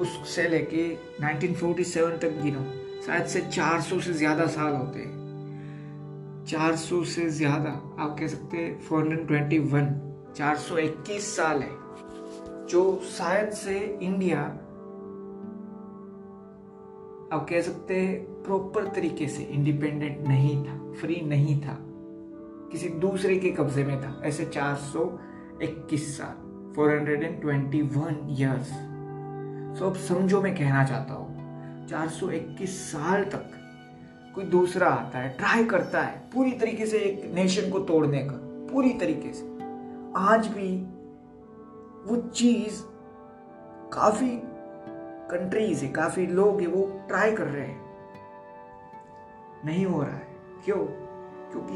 उससे 0.00 0.48
लेके 0.48 0.82
1947 1.20 2.18
तक 2.22 2.40
गिनो, 2.42 2.64
शायद 3.06 3.26
से 3.26 3.40
400 3.50 4.00
से 4.00 4.12
ज़्यादा 4.14 4.46
साल 4.48 4.74
होते। 4.74 5.00
हैं 5.00 6.44
400 6.46 7.02
से 7.06 7.28
ज़्यादा, 7.30 7.70
आप 7.98 8.16
कह 8.18 8.26
सकते 8.26 8.56
हैं 8.56 8.78
फोर 8.80 9.02
हंड्रेड 9.02 9.26
ट्वेंटी 9.28 9.58
वन 9.58 9.88
चार 10.36 10.56
सौ 10.58 10.76
इक्कीस 10.78 11.36
साल 11.36 11.62
है, 11.62 11.70
जो 12.68 13.00
शायद 13.08 13.50
से 13.54 13.78
इंडिया 14.02 14.40
आप 17.36 17.46
कह 17.50 17.60
सकते 17.62 17.96
हैं 17.96 18.42
प्रॉपर 18.42 18.86
तरीके 18.86 19.26
से 19.28 19.42
इंडिपेंडेंट 19.42 20.26
नहीं 20.28 20.64
था 20.64 20.78
फ्री 21.00 21.20
नहीं 21.26 21.60
था। 21.60 21.76
किसी 22.72 22.88
दूसरे 22.88 23.36
के 23.38 23.50
कब्जे 23.50 23.84
में 23.84 24.00
था, 24.02 24.20
ऐसे 24.24 24.44
421 24.46 26.06
साल 26.16 26.44
421 26.76 28.16
इयर्स 28.38 28.68
सो 29.78 29.86
अब 29.86 29.96
समझो 29.98 30.40
मैं 30.42 30.54
कहना 30.54 30.84
चाहता 30.84 31.14
हूँ 31.14 31.86
421 31.88 32.76
साल 32.82 33.24
तक 33.24 33.52
कोई 34.34 34.44
दूसरा 34.44 34.88
आता 34.88 35.18
है 35.18 35.28
ट्राई 35.36 35.64
करता 35.64 36.00
है, 36.00 36.18
पूरी 36.34 36.52
तरीके 36.52 36.86
से 36.86 36.98
एक 36.98 37.30
नेशन 37.34 37.70
को 37.70 37.78
तोड़ने 37.80 38.22
का, 38.24 38.36
पूरी 38.72 38.92
तरीके 38.92 39.32
से। 39.32 39.44
आज 40.16 40.46
भी 40.48 40.70
वो 42.06 42.16
चीज़ 42.30 42.82
काफ़ी 43.92 44.30
कंट्रीज़ 45.30 45.84
है 45.84 45.92
काफ़ी 45.92 46.26
लोग 46.26 46.60
है 46.60 46.66
वो 46.66 47.00
ट्राई 47.08 47.32
कर 47.32 47.44
रहे 47.44 47.66
हैं। 47.66 47.86
नहीं 49.64 49.86
हो 49.86 50.02
रहा 50.02 50.10
है। 50.10 50.26
क्यों? 50.64 50.78
क्योंकि 51.50 51.74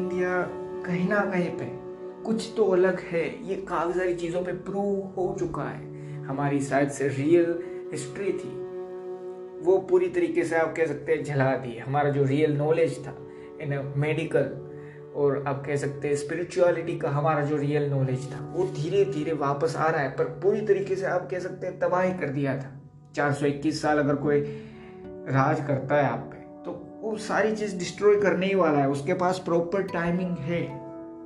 इंडिया 0.00 0.42
कहीं 0.86 1.08
ना 1.08 1.20
कहीं 1.20 1.50
पे 1.50 1.86
कुछ 2.22 2.54
तो 2.56 2.64
अलग 2.64 3.00
है। 3.00 3.48
ये 3.48 3.56
काफ़ी 3.56 3.92
सारी 3.92 4.14
चीज़ों 4.14 4.44
पे 4.44 4.52
प्रूव 4.52 5.00
हो 5.00 5.36
चुका 5.38 5.62
है। 5.62 5.96
हमारी 6.24 6.60
शायद 6.60 6.88
से 6.88 7.08
रियल 7.08 7.62
हिस्ट्री 7.92 8.32
थी। 8.32 8.66
वो 9.62 9.78
पूरी 9.78 10.08
तरीके 10.08 10.44
से 10.44 10.56
आप 10.56 10.74
कह 10.76 10.86
सकते 10.86 11.12
हैं 11.12 11.24
झला 11.24 11.56
दी। 11.56 11.78
हमारा 11.78 12.10
जो 12.10 12.24
रियल 12.24 12.56
नॉलेज 12.56 13.06
था 13.06 13.18
इन 13.60 13.94
मेडिकल 13.96 14.65
और 15.16 15.44
आप 15.48 15.62
कह 15.66 15.76
सकते 15.76 16.08
हैं 16.08 16.16
स्पिरिचुअलिटी 16.16 16.98
का 16.98 17.10
हमारा 17.10 17.42
जो 17.42 17.56
रियल 17.56 17.90
नॉलेज 17.90 18.30
था, 18.32 18.52
वो 18.56 18.66
धीरे 18.66 19.04
धीरे 19.04 19.32
वापस 19.32 19.76
आ 19.76 19.88
रहा 19.90 20.00
है, 20.00 20.10
पर 20.10 20.24
पूरी 20.24 20.60
तरीके 20.60 20.96
से 20.96 21.06
आप 21.06 21.28
कह 21.30 21.38
सकते 21.38 21.66
हैं 21.66 21.78
तबाही 21.78 22.12
कर 22.14 22.28
दिया 22.28 22.56
था। 22.58 22.72
421 23.14 23.82
साल 23.82 23.98
अगर 23.98 24.14
कोई 24.14 24.40
राज 25.28 25.64
करता 25.66 25.96
है 25.96 26.04
आप 26.04 26.18
पे 26.18 26.36
तो 26.64 26.72
वो 27.00 27.16
सारी 27.16 27.56
चीज़ 27.56 27.76
डिस्ट्रॉय 27.78 28.20
करने 28.20 28.46
ही 28.46 28.54
वाला 28.54 28.78
है। 28.78 28.88
उसके 28.88 29.14
पास 29.14 29.38
प्रॉपर 29.38 29.82
टाइमिंग 29.82 30.36
है। 30.38 30.62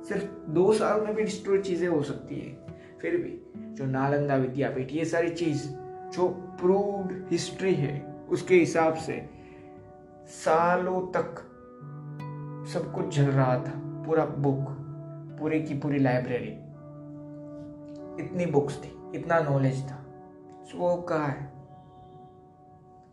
सिर्फ़ 0.03 0.51
दो 0.51 0.73
साल 0.73 1.01
में 1.01 1.15
भी 1.15 1.23
डिस्ट्रॉय 1.23 1.57
चीज़ें 1.57 1.87
हो 1.87 2.01
सकती 2.03 2.35
है। 2.35 2.77
फिर 3.01 3.17
भी 3.17 3.37
जो 3.75 3.85
नालंदा 3.85 4.35
विद्यापीठ, 4.35 4.91
ये 4.91 5.05
सारी 5.05 5.29
चीज़ 5.29 5.67
जो 6.11 6.27
प्रूव्ड 6.61 7.31
हिस्ट्री 7.31 7.73
है, 7.73 8.15
उसके 8.29 8.55
हिसाब 8.55 8.95
से 8.95 9.21
सालों 10.27 11.01
तक 11.01 11.47
सब 12.73 12.91
कुछ 12.93 13.15
जल 13.15 13.23
रहा 13.23 13.55
था। 13.57 13.80
पूरा 14.05 14.25
बुक 14.25 14.77
पूरी 15.39 15.63
की 15.63 15.73
पूरी 15.73 15.99
लाइब्रेरी 15.99 16.51
इतनी 18.23 18.45
बुक्स 18.45 18.83
थी, 18.83 18.89
इतना 19.15 19.39
नॉलेज 19.39 19.83
था। 19.91 19.95
सो 20.63 20.77
वो 20.77 20.95
कहा 21.01 21.25
है। 21.25 21.51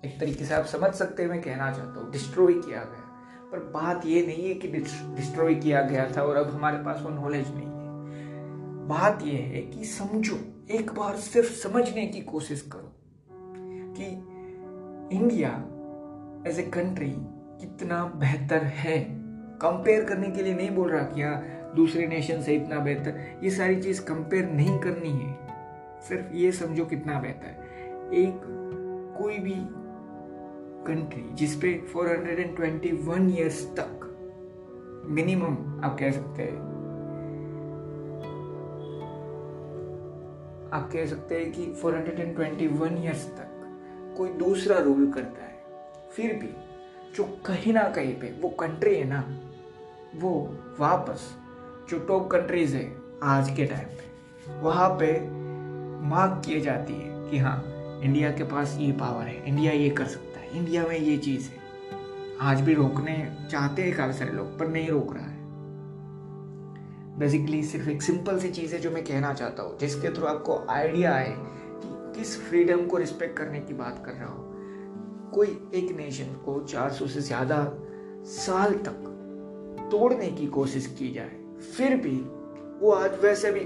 एक 0.05 0.19
तरीके 0.21 0.45
से 0.45 0.55
आप 0.55 0.65
समझ 0.65 0.91
सकते 0.93 1.23
हैं, 1.23 1.31
मैं 1.31 1.43
कहना 1.43 1.71
चाहता 1.73 2.01
हूँ 2.01 2.11
डिस्ट्रॉय 2.13 2.53
किया 2.53 2.83
गया। 2.85 3.05
पर 3.53 3.59
बात 3.59 4.07
ये 4.07 4.27
नहीं 4.27 4.49
है 4.49 4.55
कि 4.55 4.69
डिस्ट्रॉय 4.69 5.55
किया 5.55 5.83
गया 5.83 6.11
था 6.17 6.23
और 6.23 6.37
अब 6.37 6.51
हमारे 6.51 6.79
पास 6.79 7.03
वो 7.03 7.11
नॉलेज 7.11 7.47
नहीं 7.49 7.67
है। 7.67 8.87
बात 8.89 9.23
यह 9.23 9.39
है 9.39 9.63
कि 9.63 9.85
समझो, 9.85 10.37
एक 10.71 10.93
बार 10.93 11.17
सिर्फ़ 11.17 11.53
समझने 11.53 12.07
की 12.07 12.21
कोशिश 12.21 12.71
करो 12.73 12.95
कि 13.95 14.05
इंडिया 15.17 15.51
एज 16.51 16.59
ए 16.59 16.63
कंट्री 16.63 17.15
कितना 17.61 18.05
बेहतर 18.05 18.63
है। 18.63 19.18
कंपेयर 19.61 20.05
करने 20.05 20.31
के 20.31 20.43
लिए 20.43 20.55
नहीं 20.55 20.71
बोल 20.71 20.91
रहा 20.91 21.03
कि 21.03 21.23
हाँ 21.23 21.45
दूसरे 21.77 22.07
नेशन 22.07 22.43
से 22.43 22.55
इतना 22.55 22.79
बेहतर। 22.79 23.39
ये 23.45 23.51
सारी 23.51 23.83
चीज़ 23.83 24.05
कंपेयर 24.05 24.51
नहीं 24.51 24.79
करनी 24.79 25.11
है। 25.11 25.39
सिर्फ़ 26.09 26.35
ये 26.35 26.53
समझो 26.53 26.85
कितना 26.85 27.21
बेहतर 27.21 27.47
है। 27.47 27.57
एक 28.15 28.41
कोई 29.23 29.39
भी 29.39 29.55
कंट्री 30.87 31.31
जिसपे 31.35 31.87
421 31.93 33.39
इयर्स 33.39 33.75
तक 33.81 34.05
मिनिमम 35.09 35.85
आप 35.85 35.97
कह 36.01 36.11
सकते 36.11 36.43
हैं। 36.43 36.59
आप 40.73 40.91
कह 40.93 41.07
सकते 41.07 41.35
हैं 41.35 41.53
कि 41.53 41.67
421 41.67 43.05
इयर्स 43.05 43.29
तक 43.29 43.49
कोई 44.17 44.29
दूसरा 44.29 44.79
रूल 44.79 45.13
करता 45.13 45.45
है। 45.45 45.63
फिर 46.13 46.35
भी 46.35 46.51
जो 47.17 47.25
कहीं 47.25 47.73
ना 47.73 47.83
कहीं 47.83 48.15
पे 48.15 48.39
वो 48.43 48.49
कंट्री 48.49 48.95
है 48.95 49.05
ना 49.05 49.25
वो 50.17 50.31
वापस 50.79 51.21
जो 51.91 51.99
टॉप 51.99 52.31
कंट्रीज़ 52.31 52.77
है, 52.77 52.97
आज 53.23 53.51
के 53.51 53.65
टाइम 53.65 53.89
पे 53.89 54.61
वहाँ 54.61 54.89
पे 55.01 55.13
मांग 56.09 56.33
किए 56.43 56.61
जाती 56.61 56.93
है 56.93 57.31
कि 57.31 57.39
हाँ 57.39 57.63
इंडिया 58.05 58.31
के 58.31 58.45
पास 58.45 58.77
ये 58.81 58.93
पावर 58.93 59.23
है 59.23 59.49
इंडिया 59.49 59.73
ये 59.73 59.91
कर 59.91 60.05
सकता 60.05 60.41
है 60.41 60.59
इंडिया 60.59 60.87
में 60.87 60.97
ये 60.99 61.17
चीज़ 61.17 61.49
है। 61.49 61.57
आज 62.41 62.61
भी 62.61 62.75
रोकने 62.75 63.17
चाहते 63.51 63.83
हैं 63.83 63.97
काफ़ी 63.97 64.13
सारे 64.13 64.33
लोग, 64.33 64.59
पर 64.59 64.69
नहीं 64.69 64.89
रोक 64.89 65.15
रहा 65.15 65.25
है। 65.25 65.37
बेसिकली 67.19 67.63
सिर्फ़ 67.63 67.89
एक 67.91 68.03
सिंपल 68.03 68.39
सी 68.39 68.51
चीज़ 68.51 68.75
है 68.75 68.81
जो 68.81 68.91
मैं 68.91 69.05
कहना 69.05 69.33
चाहता 69.35 69.63
हूँ, 69.63 69.79
जिसके 69.79 70.11
थ्रू 70.11 70.27
आपको 70.27 70.67
आइडिया 70.71 71.15
आए 71.15 71.35
कि 71.35 72.19
किस 72.19 72.41
फ्रीडम 72.41 72.87
को 72.87 72.97
रिस्पेक्ट 72.97 73.37
करने 73.39 73.61
की 73.61 73.75
बात 73.75 74.03
कर 74.07 74.13
रहा 74.13 74.29
हूँ। 74.29 75.31
कोई 75.35 75.71
एक 75.75 75.97
नेशन 75.97 76.35
को 76.45 76.61
400 76.61 77.07
से 77.07 77.21
ज़्यादा 77.21 77.65
साल 78.25 78.73
तक 78.73 79.08
तोड़ने 79.91 80.31
की 80.31 80.47
कोशिश 80.47 80.87
की 80.99 81.13
जाए। 81.13 81.31
फिर 81.77 81.97
भी 81.97 82.17
वो 82.81 82.93
आज 82.93 83.19
वैसे 83.23 83.53
भी 83.53 83.61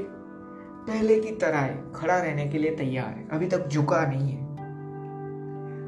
पहले 0.86 1.20
की 1.20 1.30
तरह 1.30 1.66
खड़ा 1.94 2.18
रहने 2.18 2.48
के 2.48 2.58
लिए 2.58 2.76
तैयार 2.76 3.08
है। 3.08 3.28
अभी 3.28 3.46
तक 3.46 3.68
झुका 3.68 4.06
नहीं 4.06 4.32
है। 4.32 4.40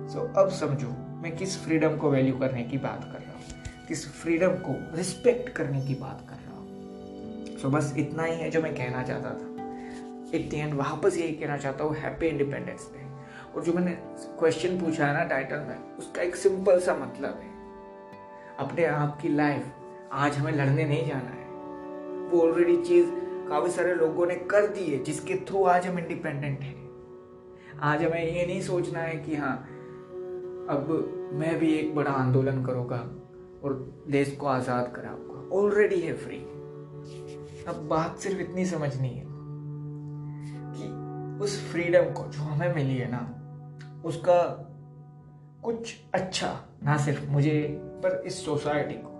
सो 0.09 0.19
so, 0.19 0.37
अब 0.38 0.49
समझो 0.50 0.88
मैं 1.23 1.37
किस 1.37 1.64
फ्रीडम 1.64 1.97
को 1.97 2.11
वैल्यू 2.11 2.38
करने 2.38 2.64
की 2.64 2.79
बात 2.79 3.05
कर 3.05 3.19
रहा 3.19 3.33
हूँ। 3.33 3.87
किस 3.88 4.07
फ्रीडम 4.12 4.49
को 4.49 4.97
रिस्पेक्ट 4.97 5.49
करने 5.49 5.81
की 5.81 5.95
बात 5.95 6.26
कर 6.29 6.37
रहा 6.37 6.59
हूँ। 6.59 7.59
सो 7.59 7.69
so, 7.69 7.75
बस 7.75 7.95
इतना 7.99 8.23
ही 8.23 8.37
है 8.37 8.50
जो 8.50 8.62
मैं 8.62 8.75
कहना 8.75 9.03
चाहता 9.03 9.31
था। 9.31 9.50
एट 10.37 10.50
दी 10.50 10.57
एंड 10.57 10.75
वापस 10.75 11.17
यही 11.17 11.33
कहना 11.33 11.57
चाहता 11.57 11.85
हूँ 11.85 11.97
हैप्पी 11.97 12.26
इंडिपेंडेंस 12.26 12.91
डे 12.93 13.03
और 13.55 13.64
जो 13.64 13.73
मैंने 13.73 13.97
क्वेश्चन 14.38 14.79
पूछा 14.81 15.07
है 15.07 15.12
ना 15.14 15.25
टाइटल 15.25 15.57
में 15.57 15.97
उसका 15.99 16.23
एक 16.23 16.37
सिंपल 16.37 16.81
सा 16.81 16.95
मतलब 16.95 17.41
है। 17.43 17.53
अपने 18.59 18.85
आप 18.85 19.19
की 19.21 19.29
लाइफ 19.29 19.62
आज 20.13 20.37
हमें 20.37 20.53
लड़ने 20.53 20.85
नहीं 20.85 21.07
जाना 21.07 21.31
है। 21.31 21.43
वो 22.31 22.41
ऑलरेडी 22.43 22.77
चीज़ 22.85 23.11
काफ़ी 23.49 23.71
सारे 23.71 23.95
लोगों 23.95 24.27
ने 24.27 24.35
कर 24.51 24.67
दी 24.67 24.85
है, 24.85 25.03
जिसके 25.05 25.35
थ्रू 25.47 25.65
आज 25.65 25.87
हम 25.87 25.99
इंडिपेंडेंट 25.99 26.61
हैं। 26.61 26.83
आज 27.83 28.03
हमें 28.05 28.25
ये 28.25 28.47
नहीं 28.47 28.61
सोचना 28.61 29.01
है 29.01 29.17
कि 29.17 29.37
हाँ 29.37 29.57
अब 30.71 31.31
मैं 31.33 31.59
भी 31.59 31.73
एक 31.75 31.95
बड़ा 31.95 32.11
आंदोलन 32.11 32.65
करूँगा 32.65 32.97
और 33.65 33.75
देश 34.09 34.37
को 34.37 34.47
आज़ाद 34.47 34.93
कराऊँगा 34.97 35.57
ऑलरेडी 35.57 36.01
है 36.01 36.17
फ्री 36.17 36.37
अब 37.69 37.87
बात 37.91 38.19
सिर्फ़ 38.19 38.41
इतनी 38.41 38.65
समझनी 38.67 39.09
है 39.09 39.25
कि 40.77 41.45
उस 41.45 41.59
फ्रीडम 41.73 42.13
को 42.13 42.25
जो 42.25 42.43
हमें 42.43 42.75
मिली 42.75 42.97
है 42.97 43.11
ना, 43.11 43.21
उसका 44.05 44.41
कुछ 45.65 45.95
अच्छा 46.15 46.49
ना 46.83 46.97
सिर्फ़ 46.97 47.31
मुझे, 47.31 47.61
पर 48.05 48.23
इस 48.27 48.45
सोसाइटी 48.45 48.95
को। 48.95 49.13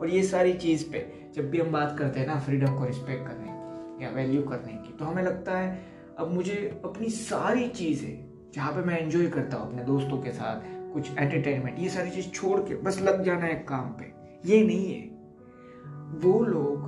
और 0.00 0.08
ये 0.08 0.22
सारी 0.22 0.52
चीज़ 0.52 0.84
पे 0.92 1.30
जब 1.34 1.50
भी 1.50 1.58
हम 1.58 1.72
बात 1.72 1.96
करते 1.98 2.20
हैं 2.20 2.26
ना 2.26 2.40
फ्रीडम 2.40 2.78
को 2.78 2.84
रिस्पेक्ट 2.84 3.26
करने 3.26 3.48
की 3.48 4.04
या 4.04 4.10
वैल्यू 4.10 4.42
करने 4.42 4.72
की 4.72 4.96
तो 4.96 5.04
हमें 5.04 5.22
लगता 5.22 5.58
है 5.58 5.86
अब 6.18 6.30
मुझे 6.32 6.82
अपनी 6.84 7.08
सारी 7.08 7.68
चीज़ें 7.68 8.34
जहाँ 8.54 8.72
पे 8.72 8.80
मैं 8.80 8.98
एंजॉय 8.98 9.26
करता 9.26 9.56
हूँ, 9.56 9.70
अपने 9.70 9.84
दोस्तों 9.84 10.18
के 10.18 10.30
साथ, 10.30 10.60
कुछ 10.92 11.18
एंटरटेनमेंट 11.18 11.78
ये 11.78 11.88
सारी 11.88 12.10
चीज़ 12.10 12.28
छोड़ 12.28 12.60
के 12.60 12.74
बस 12.74 13.00
लग 13.00 13.22
जाना 13.24 13.46
है 13.46 13.54
काम 13.54 13.88
पे। 13.92 14.12
ये 14.50 14.64
नहीं 14.64 14.94
है। 14.94 15.00
वो 16.18 16.44
लोग 16.44 16.82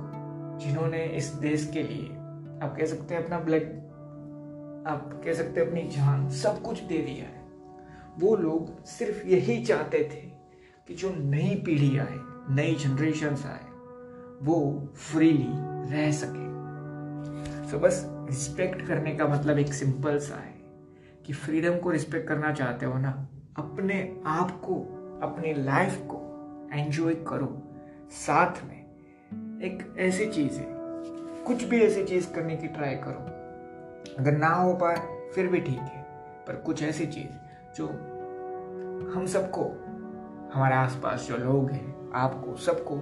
जिन्होंने 0.59 1.05
इस 1.05 1.27
देश 1.27 1.69
के 1.73 1.83
लिए, 1.83 2.07
आप 2.63 2.75
कह 2.79 2.85
सकते 2.85 3.15
हैं 3.15 3.23
अपना 3.23 3.39
ब्लड 3.39 3.63
आप 4.87 5.21
कह 5.25 5.33
सकते 5.33 5.61
हैं 5.61 5.67
अपनी 5.67 5.81
जान 5.81 6.29
सब 6.29 6.61
कुछ 6.61 6.79
दे 6.79 6.97
दिया 6.97 7.25
है। 7.25 7.45
वो 8.19 8.35
लोग 8.35 8.85
सिर्फ़ 8.85 9.27
यही 9.27 9.65
चाहते 9.65 9.99
थे 9.99 10.21
कि 10.87 10.93
जो 10.93 11.13
नई 11.17 11.55
पीढ़ी 11.65 11.97
आए 11.97 12.17
नई 12.49 12.75
जनरेशन 12.75 13.27
आए 13.27 13.65
वो 14.43 14.87
फ्रीली 14.95 15.47
रह 15.91 16.11
सके। 16.11 16.47
सो 17.67 17.77
so, 17.77 17.83
बस 17.83 18.05
रिस्पेक्ट 18.07 18.81
करने 18.81 19.15
का 19.15 19.27
मतलब 19.27 19.59
एक 19.59 19.73
सिंपल 19.73 20.19
सा 20.19 20.35
है 20.35 20.55
कि 21.25 21.33
फ्रीडम 21.33 21.77
को 21.77 21.89
रिस्पेक्ट 21.89 22.27
करना 22.27 22.53
चाहते 22.53 22.85
हो 22.85 22.97
ना 22.97 23.27
अपने 23.57 24.21
आप 24.25 24.51
को 24.51 24.75
अपनी 25.23 25.53
लाइफ 25.53 25.97
को 26.05 26.23
एंजॉय 26.73 27.13
करो। 27.13 27.63
साथ 28.11 28.63
में 28.65 28.77
एक 29.63 29.95
ऐसी 29.99 30.25
चीज़ 30.25 30.53
है 30.53 30.65
कुछ 31.43 31.63
भी 31.63 31.81
ऐसी 31.81 32.03
चीज़ 32.03 32.33
करने 32.33 32.55
की 32.55 32.67
ट्राई 32.67 32.95
करो। 32.95 33.35
अगर 34.19 34.37
ना 34.37 34.47
हो 34.47 34.73
पाए 34.73 35.31
फिर 35.35 35.47
भी 35.47 35.59
ठीक 35.59 35.79
है 35.79 36.01
पर 36.47 36.55
कुछ 36.55 36.83
ऐसी 36.83 37.05
चीज़ 37.05 37.29
जो 37.75 37.87
हम 39.15 39.25
सबको 39.25 39.63
हमारे 40.53 40.75
आसपास 40.75 41.27
जो 41.27 41.37
लोग 41.37 41.71
हैं 41.71 41.96
आपको, 42.17 42.55
सबको 42.55 42.95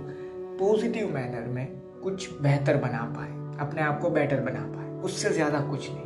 पॉजिटिव 0.60 1.13
मैनर 1.13 1.48
में 1.48 1.65
कुछ 2.03 2.29
बेहतर 2.41 2.77
बना 2.77 3.01
पाए, 3.15 3.29
अपने 3.60 3.81
आप 3.81 4.00
को 4.01 4.10
बेटर 4.10 4.41
बना 4.41 4.65
पाए, 4.67 4.89
उससे 5.01 5.30
ज़्यादा 5.30 5.60
कुछ 5.60 5.89
नहीं। 5.89 6.04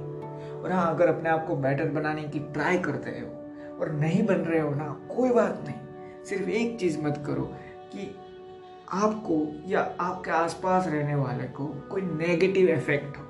और 0.61 0.71
हाँ 0.71 0.89
अगर 0.95 1.07
अपने 1.07 1.29
आप 1.29 1.45
को 1.47 1.55
बेटर 1.55 1.89
बनाने 1.89 2.23
की 2.23 2.39
ट्राई 2.53 2.77
करते 2.77 3.11
हो 3.11 3.79
और 3.79 3.91
नहीं 3.91 4.25
बन 4.25 4.35
रहे 4.35 4.59
हो 4.59 4.69
ना, 4.69 4.87
कोई 5.15 5.29
बात 5.29 5.63
नहीं। 5.67 6.23
सिर्फ़ 6.25 6.49
एक 6.49 6.79
चीज़ 6.79 6.99
मत 7.01 7.23
करो 7.27 7.43
कि 7.93 8.15
आपको 8.93 9.35
या 9.67 9.81
आपके 9.99 10.31
आसपास 10.31 10.87
रहने 10.87 11.15
वाले 11.15 11.47
को 11.53 11.65
कोई 11.91 12.01
नेगेटिव 12.01 12.69
इफ़ेक्ट 12.69 13.17
हो 13.17 13.25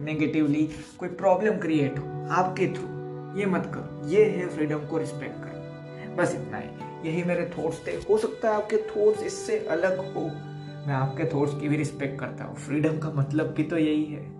नेगेटिवली 0.00 0.68
कोई 0.98 1.08
प्रॉब्लम 1.08 1.58
क्रिएट 1.58 1.98
हो, 1.98 2.04
आपके 2.30 2.66
थ्रू 2.66 2.86
ये 3.38 3.46
मत 3.46 3.70
करो। 3.74 4.08
ये 4.08 4.24
है 4.24 4.48
फ्रीडम 4.48 4.86
को 4.86 4.98
रिस्पेक्ट 4.98 5.44
कर 5.44 6.14
बस 6.16 6.34
इतना 6.34 6.58
ही। 6.58 6.68
यही 7.04 7.22
मेरे 7.22 7.50
थॉट्स 7.58 7.86
थे। 7.86 7.90
हो 7.90 8.18
सकता 8.18 8.48
है 8.48 8.54
आपके 8.54 8.76
थॉट्स 8.76 9.22
इससे 9.22 9.58
अलग 9.58 10.14
हो। 10.14 10.20
मैं 10.86 10.92
आपके 10.92 11.24
थॉट्स 11.24 11.60
की 11.60 11.68
भी 11.68 11.76
रिस्पेक्ट 11.76 12.20
करता 12.20 12.44
हूँ। 12.44 12.56
फ्रीडम 12.56 12.98
का 12.98 13.12
मतलब 13.12 13.46
भी 13.46 13.62
तो 13.62 13.76
यही 13.76 14.04
है 14.04 14.32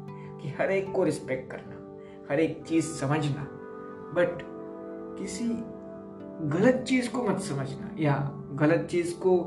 कि 0.43 0.49
हर 0.49 0.71
एक 0.71 0.93
को 0.93 1.05
रिस्पेक्ट 1.05 1.53
करना, 1.53 1.99
हर 2.31 2.41
एक 2.41 2.65
चीज़ 2.69 2.85
समझना। 2.85 3.49
बट 4.15 4.39
किसी 5.19 5.45
गलत 6.49 6.85
चीज़ 6.89 7.11
को 7.11 7.23
मत 7.23 7.41
समझना 7.41 7.91
या 7.99 8.33
गलत 8.53 8.89
चीज़ 8.91 9.15
को 9.15 9.39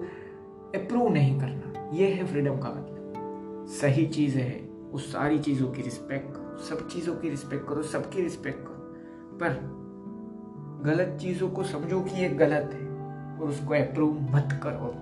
अप्रूव 0.76 1.10
नहीं 1.10 1.40
करना। 1.40 1.90
यह 1.94 2.16
है 2.16 2.26
फ्रीडम 2.26 2.58
का 2.58 2.70
मतलब। 2.70 3.66
सही 3.70 4.06
चीज़ 4.06 4.38
है। 4.38 4.70
उस 4.94 5.14
सारी 5.14 5.40
चीज़ों 5.40 5.72
की 5.72 5.82
रिस्पेक्ट 5.82 6.32
करो। 6.32 6.58
सब 6.58 6.90
चीज़ों 6.90 7.16
की 7.16 7.30
रिस्पेक्ट 7.30 7.68
करो। 7.68 7.84
सबकी 7.84 8.22
रिस्पेक्ट 8.22 8.60
करो। 8.60 8.76
पर 9.38 9.76
गलत 10.86 11.20
चीज़ों 11.22 11.50
को 11.50 11.64
समझो 11.64 12.02
कि 12.02 12.22
ये 12.22 12.30
गलत 12.30 12.70
है। 12.74 12.85
और 13.42 13.50
उसको 13.50 13.74
अप्रूव 13.74 14.20
मत 14.32 14.60
करो 14.64 14.96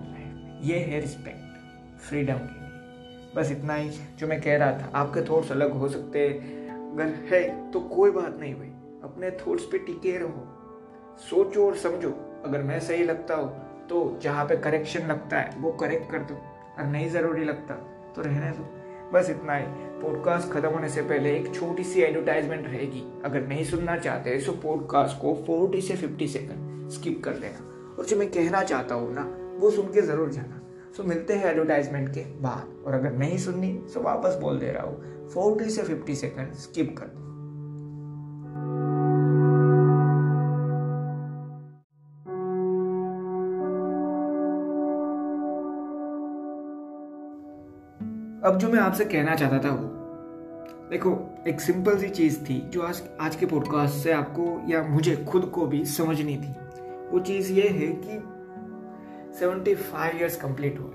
ये 0.62 0.78
है 0.78 1.00
रिस्पेक्ट 1.00 2.00
फ्रीडम 2.00 2.34
के 2.34 2.60
लिए। 2.60 3.32
बस 3.36 3.50
इतना 3.52 3.74
ही 3.74 3.90
जो 4.18 4.26
मैं 4.26 4.40
कह 4.40 4.56
रहा 4.56 4.72
था। 4.72 4.90
आपके 4.94 5.22
थॉट्स 5.22 5.50
अलग 5.52 5.72
हो 5.72 5.88
सकते 5.88 6.28
हैं। 6.28 6.92
अगर 6.92 7.08
है 7.32 7.70
तो 7.70 7.80
कोई 7.80 8.10
बात 8.10 8.36
नहीं 8.40 8.54
भाई। 8.54 8.68
अपने 9.04 9.30
थॉट्स 9.30 9.64
पे 9.64 9.78
टिके 9.78 10.16
रहो। 10.18 11.18
सोचो 11.20 11.66
और 11.66 11.76
समझो। 11.76 12.10
अगर 12.44 12.62
मैं 12.62 12.78
सही 12.80 13.04
लगता 13.04 13.34
हूँ 13.34 13.86
तो 13.88 14.18
जहाँ 14.22 14.44
पे 14.44 14.56
करेक्शन 14.56 15.06
लगता 15.06 15.40
है, 15.40 15.50
वो 15.58 15.72
करेक्ट 15.72 16.10
कर 16.10 16.18
दो। 16.18 16.34
और 16.78 16.86
नहीं 16.86 17.10
ज़रूरी 17.10 17.44
लगता 17.44 17.74
तो 18.16 18.22
रहने 18.22 18.50
दो। 18.50 19.10
बस 19.12 19.30
इतना 19.30 19.56
ही। 19.56 19.66
पॉडकास्ट 20.02 20.50
खत्म 20.52 20.68
होने 20.68 20.88
से 20.88 21.02
पहले 21.02 21.36
एक 21.36 21.54
छोटी 21.54 21.84
सी 21.84 22.00
एडवर्टाइजमेंट 22.00 22.66
रहेगी। 22.66 23.02
अगर 23.24 23.46
नहीं 23.46 23.64
सुनना 23.64 23.96
चाहते 23.98 24.38
तो 24.40 24.52
पॉडकास्ट 24.52 25.20
को 25.22 25.34
फोर्टी 25.46 25.80
से 25.80 25.96
फिफ्टी 25.96 26.28
सेकंड 26.28 26.90
स्किप 26.90 27.22
कर 27.24 27.32
देना। 27.32 27.70
और 27.98 28.04
जो 28.04 28.16
मैं 28.16 28.30
कहना 28.30 28.62
चाहता 28.62 28.94
हूँ 28.94 29.14
ना, 29.14 29.22
वो 29.60 29.70
सुन 29.70 29.86
के 29.86 30.02
ज़रूर 30.02 30.30
जाना। 30.30 30.60
सो 30.96 31.02
मिलते 31.02 31.34
हैं 31.34 31.46
एडवर्टाइजमेंट 31.46 32.08
के 32.08 32.20
बाद। 32.20 32.84
और 32.86 32.94
अगर 32.94 33.12
नहीं 33.12 33.38
सुननी 33.38 33.72
तो 33.94 34.00
वापस 34.00 34.38
बोल 34.40 34.58
दे 34.58 34.70
रहा 34.70 34.82
हूँ। 34.82 35.28
फोर्टी 35.28 35.70
से 35.70 35.82
फिफ्टी 35.82 36.14
सेकेंड 36.14 36.52
स्किप 36.52 36.94
कर 36.98 37.06
दो। 37.06 37.24
अब 48.48 48.58
जो 48.58 48.68
मैं 48.68 48.78
आपसे 48.78 49.04
कहना 49.04 49.34
चाहता 49.34 49.58
था 49.58 49.74
वो, 49.74 49.88
देखो, 50.90 51.10
एक 51.48 51.60
सिंपल 51.60 51.98
सी 51.98 52.08
चीज़ 52.08 52.40
थी 52.40 52.60
जो 52.60 52.82
आज 52.82 53.02
आज 53.20 53.36
के 53.36 53.46
पॉडकास्ट 53.46 53.94
से 53.94 54.12
आपको 54.12 54.62
या 54.68 54.82
मुझे 54.82 55.16
खुद 55.16 55.44
को 55.44 55.66
भी 55.66 55.84
समझनी 55.84 56.36
थी। 56.36 56.63
वो 57.10 57.20
चीज़ 57.20 57.52
ये 57.52 57.68
है 57.68 58.00
कि 58.04 58.18
75 59.38 60.16
इयर्स 60.16 60.36
कंप्लीट 60.36 60.80
हुए। 60.80 60.90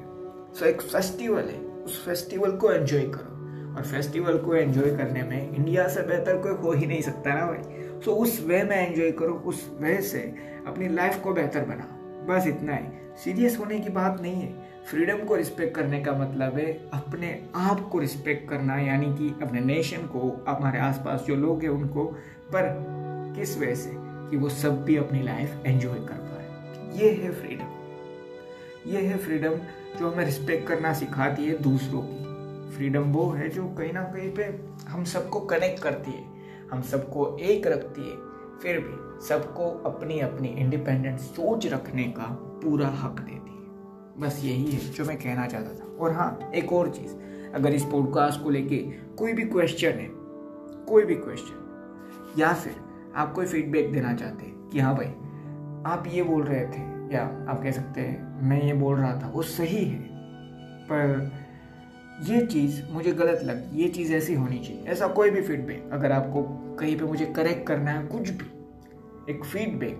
सो 0.60 0.65
एक 0.65 0.82
फेस्टिवल 0.82 1.43
है। 1.43 1.60
उस 1.60 2.06
फेस्टिवल 2.06 2.52
को 2.52 2.72
एंजॉय 2.72 3.02
करो। 3.02 3.39
और 3.76 3.84
फेस्टिवल 3.86 4.38
को 4.38 4.56
एंजॉय 4.56 4.98
करने 4.98 5.24
में 5.24 5.56
इंडिया 5.56 5.88
से 5.88 6.02
बेहतर 6.02 6.38
कोई 6.38 6.52
हो 6.52 6.72
ही 6.72 6.86
नहीं 6.86 7.02
सकता 7.02 7.36
ना 7.36 7.45
भाई। 7.45 7.62
सो 8.06 8.12
उस 8.12 8.45
वे 8.48 8.63
में 8.63 8.88
एंजॉय 8.88 9.12
करो। 9.12 9.34
उस 9.34 9.78
वे 9.80 10.02
से 10.02 10.36
अपनी 10.67 10.88
लाइफ 10.88 11.19
को 11.24 11.34
बेहतर 11.34 11.65
बनाओ। 11.65 12.00
बस 12.28 12.48
इतना 12.48 12.76
ही। 12.76 12.88
सीरियस 13.17 13.60
होने 13.60 13.80
की 13.80 13.89
बात 13.89 14.22
नहीं 14.22 14.34
है। 14.34 14.69
फ्रीडम 14.89 15.26
को 15.26 15.36
रिस्पेक्ट 15.36 15.76
करने 15.76 16.00
का 16.00 16.13
मतलब 16.13 16.58
है 16.58 16.89
अपने 16.93 17.50
आप 17.56 17.89
को 17.91 18.00
रिस्पेक्ट 18.00 18.50
करना, 18.50 18.78
यानी 18.78 19.06
कि 19.06 19.36
अपने 19.43 19.60
नेशन 19.60 19.98
को, 19.98 20.45
हमारे 20.50 20.80
आसपास 20.80 21.26
जो 21.28 21.36
लोग 21.36 21.62
हैं 21.62 21.69
उनको। 21.69 22.06
पर 22.54 22.86
किस 23.38 23.58
वजह 23.58 23.76
से? 23.76 24.09
कि 24.30 24.38
वो 24.38 24.50
सब 24.50 24.84
भी 24.84 24.96
अपनी 24.98 25.24
लाइफ 25.24 25.63
एंजॉय 25.65 26.00
कर 26.00 26.13
पाए। 26.13 26.39
ये 27.00 27.12
है 27.12 27.32
फ्रीडम 27.32 27.80
ये 28.92 29.02
है 29.02 29.18
फ्रीडम 29.18 29.56
जो 30.00 30.12
हमें 30.12 30.26
रिस्पेक्ट 30.26 30.68
करना 30.68 30.94
सिखाती 30.94 31.46
है 31.46 31.58
दूसरों 31.58 32.02
की। 32.06 32.30
फ्रीडम 32.76 33.02
वो 33.02 33.30
है 33.30 33.50
जो 33.50 33.68
कहीं 33.68 33.94
ना 33.94 34.04
कहीं 34.04 34.32
पे 34.32 34.60
हम 34.88 35.04
सबको 35.04 35.39
कनेक्ट 35.39 35.84
करती 35.84 36.12
है। 36.12 36.26
हम 36.72 36.82
सबको 36.82 37.38
एक 37.38 37.68
रखती 37.68 38.02
है। 38.02 38.15
फिर 38.60 38.80
भी 38.80 39.28
सबको 39.28 39.70
अपनी 39.70 40.20
अपनी 40.20 40.48
इंडिपेंडेंट 40.48 41.20
सोच 41.20 41.68
रखने 41.68 42.04
का 42.04 42.38
पूरा 42.63 42.88
हक 42.88 43.20
देती 43.20 43.52
है। 43.52 43.60
बस 44.20 44.42
यही 44.44 44.72
है 44.72 44.92
जो 44.92 45.06
मैं 45.06 45.18
कहना 45.18 45.48
चाहता 45.48 45.80
था। 45.80 45.98
और 45.98 46.12
हाँ 46.12 46.52
एक 46.56 46.74
और 46.74 46.89
चीज़। 46.89 47.13
अगर 47.52 47.74
इस 47.74 47.84
पॉडकास्ट 47.84 48.44
को 48.44 48.50
लेके 48.50 48.78
कोई 49.18 49.34
भी 49.34 49.44
क्वेश्चन 49.44 49.89
है, 49.89 50.10
कोई 50.86 51.06
भी 51.06 51.15
क्वेश्चन 51.15 51.65
या 52.38 52.54
फिर 52.54 52.88
आप 53.15 53.34
कोई 53.34 53.45
फीडबैक 53.45 53.91
देना 53.91 54.13
चाहते 54.13 54.45
कि 54.72 54.80
हाँ 54.80 54.95
भाई 54.95 55.08
आप 55.93 56.04
ये 56.08 56.24
बोल 56.24 56.43
रहे 56.43 56.65
थे 56.65 57.13
या 57.15 57.45
आप 57.50 57.63
कह 57.63 57.72
सकते 57.72 58.02
हैं 58.02 58.43
मैं 58.43 58.62
ये 58.62 58.74
बोल 58.74 58.98
रहा 58.98 59.22
था 59.22 59.28
वो 59.30 59.41
सही 59.41 59.86
है। 59.86 60.00
पर 60.91 61.32
ये 62.24 62.45
चीज़ 62.45 62.84
मुझे 62.91 63.12
गलत 63.12 63.39
लगी 63.43 63.84
ये 63.84 63.89
चीज़ 63.89 64.13
ऐसी 64.13 64.34
होनी 64.34 64.60
चाहिए। 64.60 64.86
ऐसा 64.88 65.08
कोई 65.08 65.30
भी 65.30 65.41
फीडबैक 65.41 65.89
अगर 65.93 66.12
आपको 66.12 66.43
कहीं 66.76 67.00
पे 67.00 67.06
मुझे 67.06 67.26
करेक्ट 67.26 67.67
करना 67.67 67.91
है 67.91 68.08
कुछ 68.08 68.30
भी 68.30 68.45
एक 69.34 69.45
फीडबैक 69.45 69.98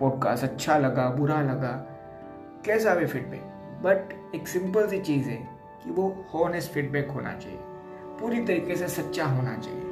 पॉडकास्ट 0.00 0.44
अच्छा 0.44 0.78
लगा 0.78 1.10
बुरा 1.10 1.40
लगा 1.40 1.86
कैसा 2.64 2.94
भी 2.94 3.06
फीडबैक 3.06 3.42
बट 3.84 4.34
एक 4.34 4.48
सिंपल 4.48 4.88
सी 4.88 5.00
चीज़ 5.00 5.28
है 5.28 5.48
कि 5.84 5.90
वो 5.90 6.26
हॉनेस्ट 6.34 6.72
फीडबैक 6.72 7.10
होना 7.10 7.32
चाहिए। 7.32 7.58
पूरी 8.20 8.40
तरीके 8.40 8.76
से 8.76 8.88
सच्चा 8.88 9.24
होना 9.24 9.56
चाहिए। 9.56 9.82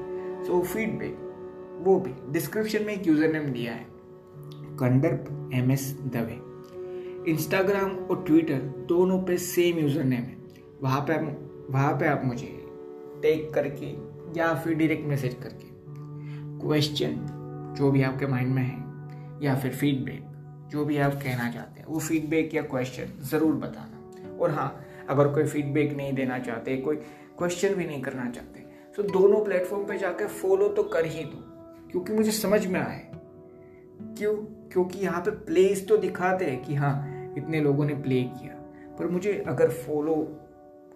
सो 0.45 0.59
so, 0.59 0.65
फीडबैक 0.65 1.24
वो 1.77 1.99
भी। 2.01 2.13
डिस्क्रिप्शन 2.33 2.85
में 2.85 2.93
एक 2.95 3.07
यूज़र 3.07 3.33
नेम 3.33 3.53
दिया 3.53 3.73
है। 3.73 3.87
Kandarp 4.79 5.51
M 5.55 5.71
S 5.71 5.91
Dave. 6.07 6.41
Instagram 7.31 7.91
और 7.91 8.23
ट्विटर 8.27 8.61
दोनों 8.89 9.19
पे 9.23 9.37
सेम 9.39 9.79
यूज़र 9.79 10.05
नेम 10.05 10.21
है। 10.21 10.37
वहाँ 10.83 11.01
पे 11.01 11.15
आप 11.15 11.67
वहाँ 11.71 11.93
पे 11.99 12.07
आप 12.07 12.23
मुझे 12.25 12.47
टेक 13.23 13.53
करके 13.55 13.87
या 14.39 14.53
फिर 14.55 14.75
डायरेक्ट 14.75 15.07
मैसेज 15.09 15.35
करके 15.43 15.73
क्वेश्चन 16.61 17.15
जो 17.79 17.91
भी 17.91 18.03
आपके 18.03 18.27
माइंड 18.27 18.55
में 18.55 18.63
है, 18.63 18.83
या 19.43 19.55
फिर 19.55 19.73
फीडबैक 19.73 20.69
जो 20.73 20.85
भी 20.85 20.97
आप 20.99 21.13
कहना 21.15 21.51
चाहते 21.53 21.81
हैं, 21.81 21.87
वो 21.87 21.99
फीडबैक 22.01 22.55
या 22.55 22.63
क्वेश्चन 22.65 23.13
ज़रूर 23.23 23.55
बताना। 23.57 24.37
और 24.37 24.51
हाँ 24.51 24.85
अगर 25.09 25.29
कोई 25.29 25.45
फीडबैक 25.45 25.97
नहीं 25.97 26.13
देना 26.15 26.39
चाहते, 26.41 26.77
कोई 26.79 26.97
क्वेश्चन 27.39 27.75
भी 27.75 27.85
नहीं 27.85 28.01
करना 28.03 28.31
चाहते 28.31 28.63
तो 28.97 29.03
दोनों 29.05 29.45
प्लेटफॉर्म 29.45 29.85
पे 29.85 29.99
जाकर 29.99 30.27
फॉलो 30.29 30.69
तो 30.69 30.83
कर 30.85 31.05
ही 31.07 31.25
दो। 31.25 31.39
क्योंकि 31.95 32.13
मुझे 32.13 32.31
समझ 32.33 32.67
में 32.67 32.81
आए। 32.81 33.01
क्यों? 34.19 34.35
क्योंकि 34.73 34.99
यहाँ 34.99 35.21
पे 35.21 35.31
प्लेस 35.31 35.87
तो 35.89 35.97
दिखाते 35.97 36.45
हैं 36.45 36.63
कि 36.63 36.75
हाँ 36.75 37.35
इतने 37.39 37.61
लोगों 37.61 37.85
ने 37.85 37.95
प्ले 37.97 38.21
किया। 38.23 38.55
पर 38.99 39.07
मुझे 39.07 39.33
अगर 39.49 39.69
फॉलो 39.71 40.15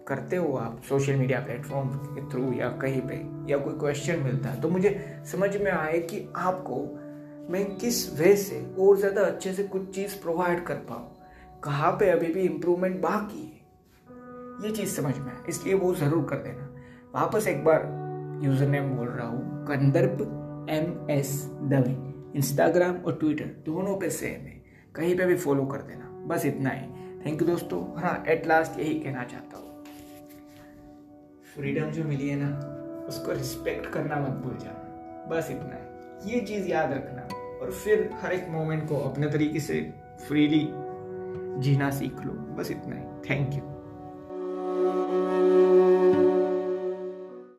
करते 0.07 0.35
हो 0.35 0.53
आप 0.55 0.81
सोशल 0.89 1.15
मीडिया 1.15 1.39
प्लेटफॉर्म 1.39 1.89
के 1.89 2.21
थ्रू 2.29 2.51
या 2.53 2.69
कहीं 2.71 3.01
पे, 3.01 3.15
या 3.51 3.57
कोई 3.57 3.73
क्वेश्चन 3.75 4.19
मिलता 4.19 4.49
है 4.49 4.61
तो 4.61 4.69
मुझे 4.69 5.23
समझ 5.25 5.55
में 5.57 5.71
आए 5.71 5.99
कि 6.01 6.27
आपको 6.37 6.81
मैं 7.49 7.63
किस 7.75 8.19
वे 8.19 8.35
से 8.35 8.59
और 8.79 8.97
ज़्यादा 8.97 9.21
अच्छे 9.21 9.53
से 9.53 9.63
कुछ 9.65 9.89
चीज़ 9.95 10.21
प्रोवाइड 10.21 10.63
कर 10.65 10.75
पाऊँ। 10.89 11.61
कहाँ 11.63 11.91
पे 11.91 12.09
अभी 12.09 12.33
भी 12.33 12.41
इम्प्रूवमेंट 12.41 12.99
बाकी 13.01 13.41
है? 13.41 14.67
ये 14.67 14.71
चीज़ 14.71 14.95
समझ 14.95 15.17
में 15.17 15.31
आए, 15.31 15.43
इसलिए 15.49 15.73
वो 15.75 15.93
ज़रूर 15.95 16.25
कर 16.25 16.43
देना। 16.43 16.67
वापस 17.15 17.47
एक 17.47 17.63
बार 17.63 17.87
यूज़र 18.43 18.67
नेम 18.67 18.89
बोल 18.89 19.07
रहा 19.07 19.27
हूँ 19.27 19.65
Kandarp 19.67 20.17
M 20.69 21.09
S 21.09 21.45
Dave 21.61 22.09
Instagram 22.37 22.95
और 22.95 23.15
ट्विटर 23.15 23.45
दोनों 23.45 23.97
पे 23.97 24.09
सेम 24.09 24.45
है। 24.47 24.63
कहीं 24.95 25.17
पे 25.17 25.25
भी 25.25 25.35
फॉलो 25.35 25.65
कर 25.65 25.77
देना। 25.77 26.05
बस 26.27 26.45
इतना 26.45 26.69
ही। 26.69 26.87
थैंक 27.25 27.41
यू 27.41 27.47
दोस्तों। 27.47 28.01
हाँ 28.01 28.23
एट 28.27 28.47
लास्ट 28.47 28.79
यही 28.79 28.99
कहना 28.99 29.23
चाहता 29.23 29.57
हूँ। 29.57 29.83
फ्रीडम 31.55 31.91
जो 31.91 32.03
मिली 32.03 32.29
है 32.29 32.35
ना, 32.39 32.49
उसको 33.07 33.31
रिस्पेक्ट 33.31 33.85
करना 33.85 34.15
मत 34.15 34.29
भूल 34.29 34.57
जाना। 34.57 34.85
बस 35.29 35.47
इतना 35.51 35.75
है। 35.75 35.89
ये 36.33 36.39
चीज़ 36.39 36.67
याद 36.67 36.91
रखना 36.91 37.21
और 37.61 37.71
फिर 37.71 38.09
हर 38.13 38.33
एक 38.33 38.49
मोमेंट 38.49 38.87
को 38.89 38.97
अपने 38.97 39.29
तरीके 39.29 39.59
से 39.59 39.93
फ्रीली 40.27 40.67
जीना 41.61 41.89
सीख 41.89 42.25
लो। 42.25 42.31
बस 42.31 42.71
इतना 42.71 42.95
ही। 42.95 43.03
Thank 43.29 43.53
you 43.53 43.68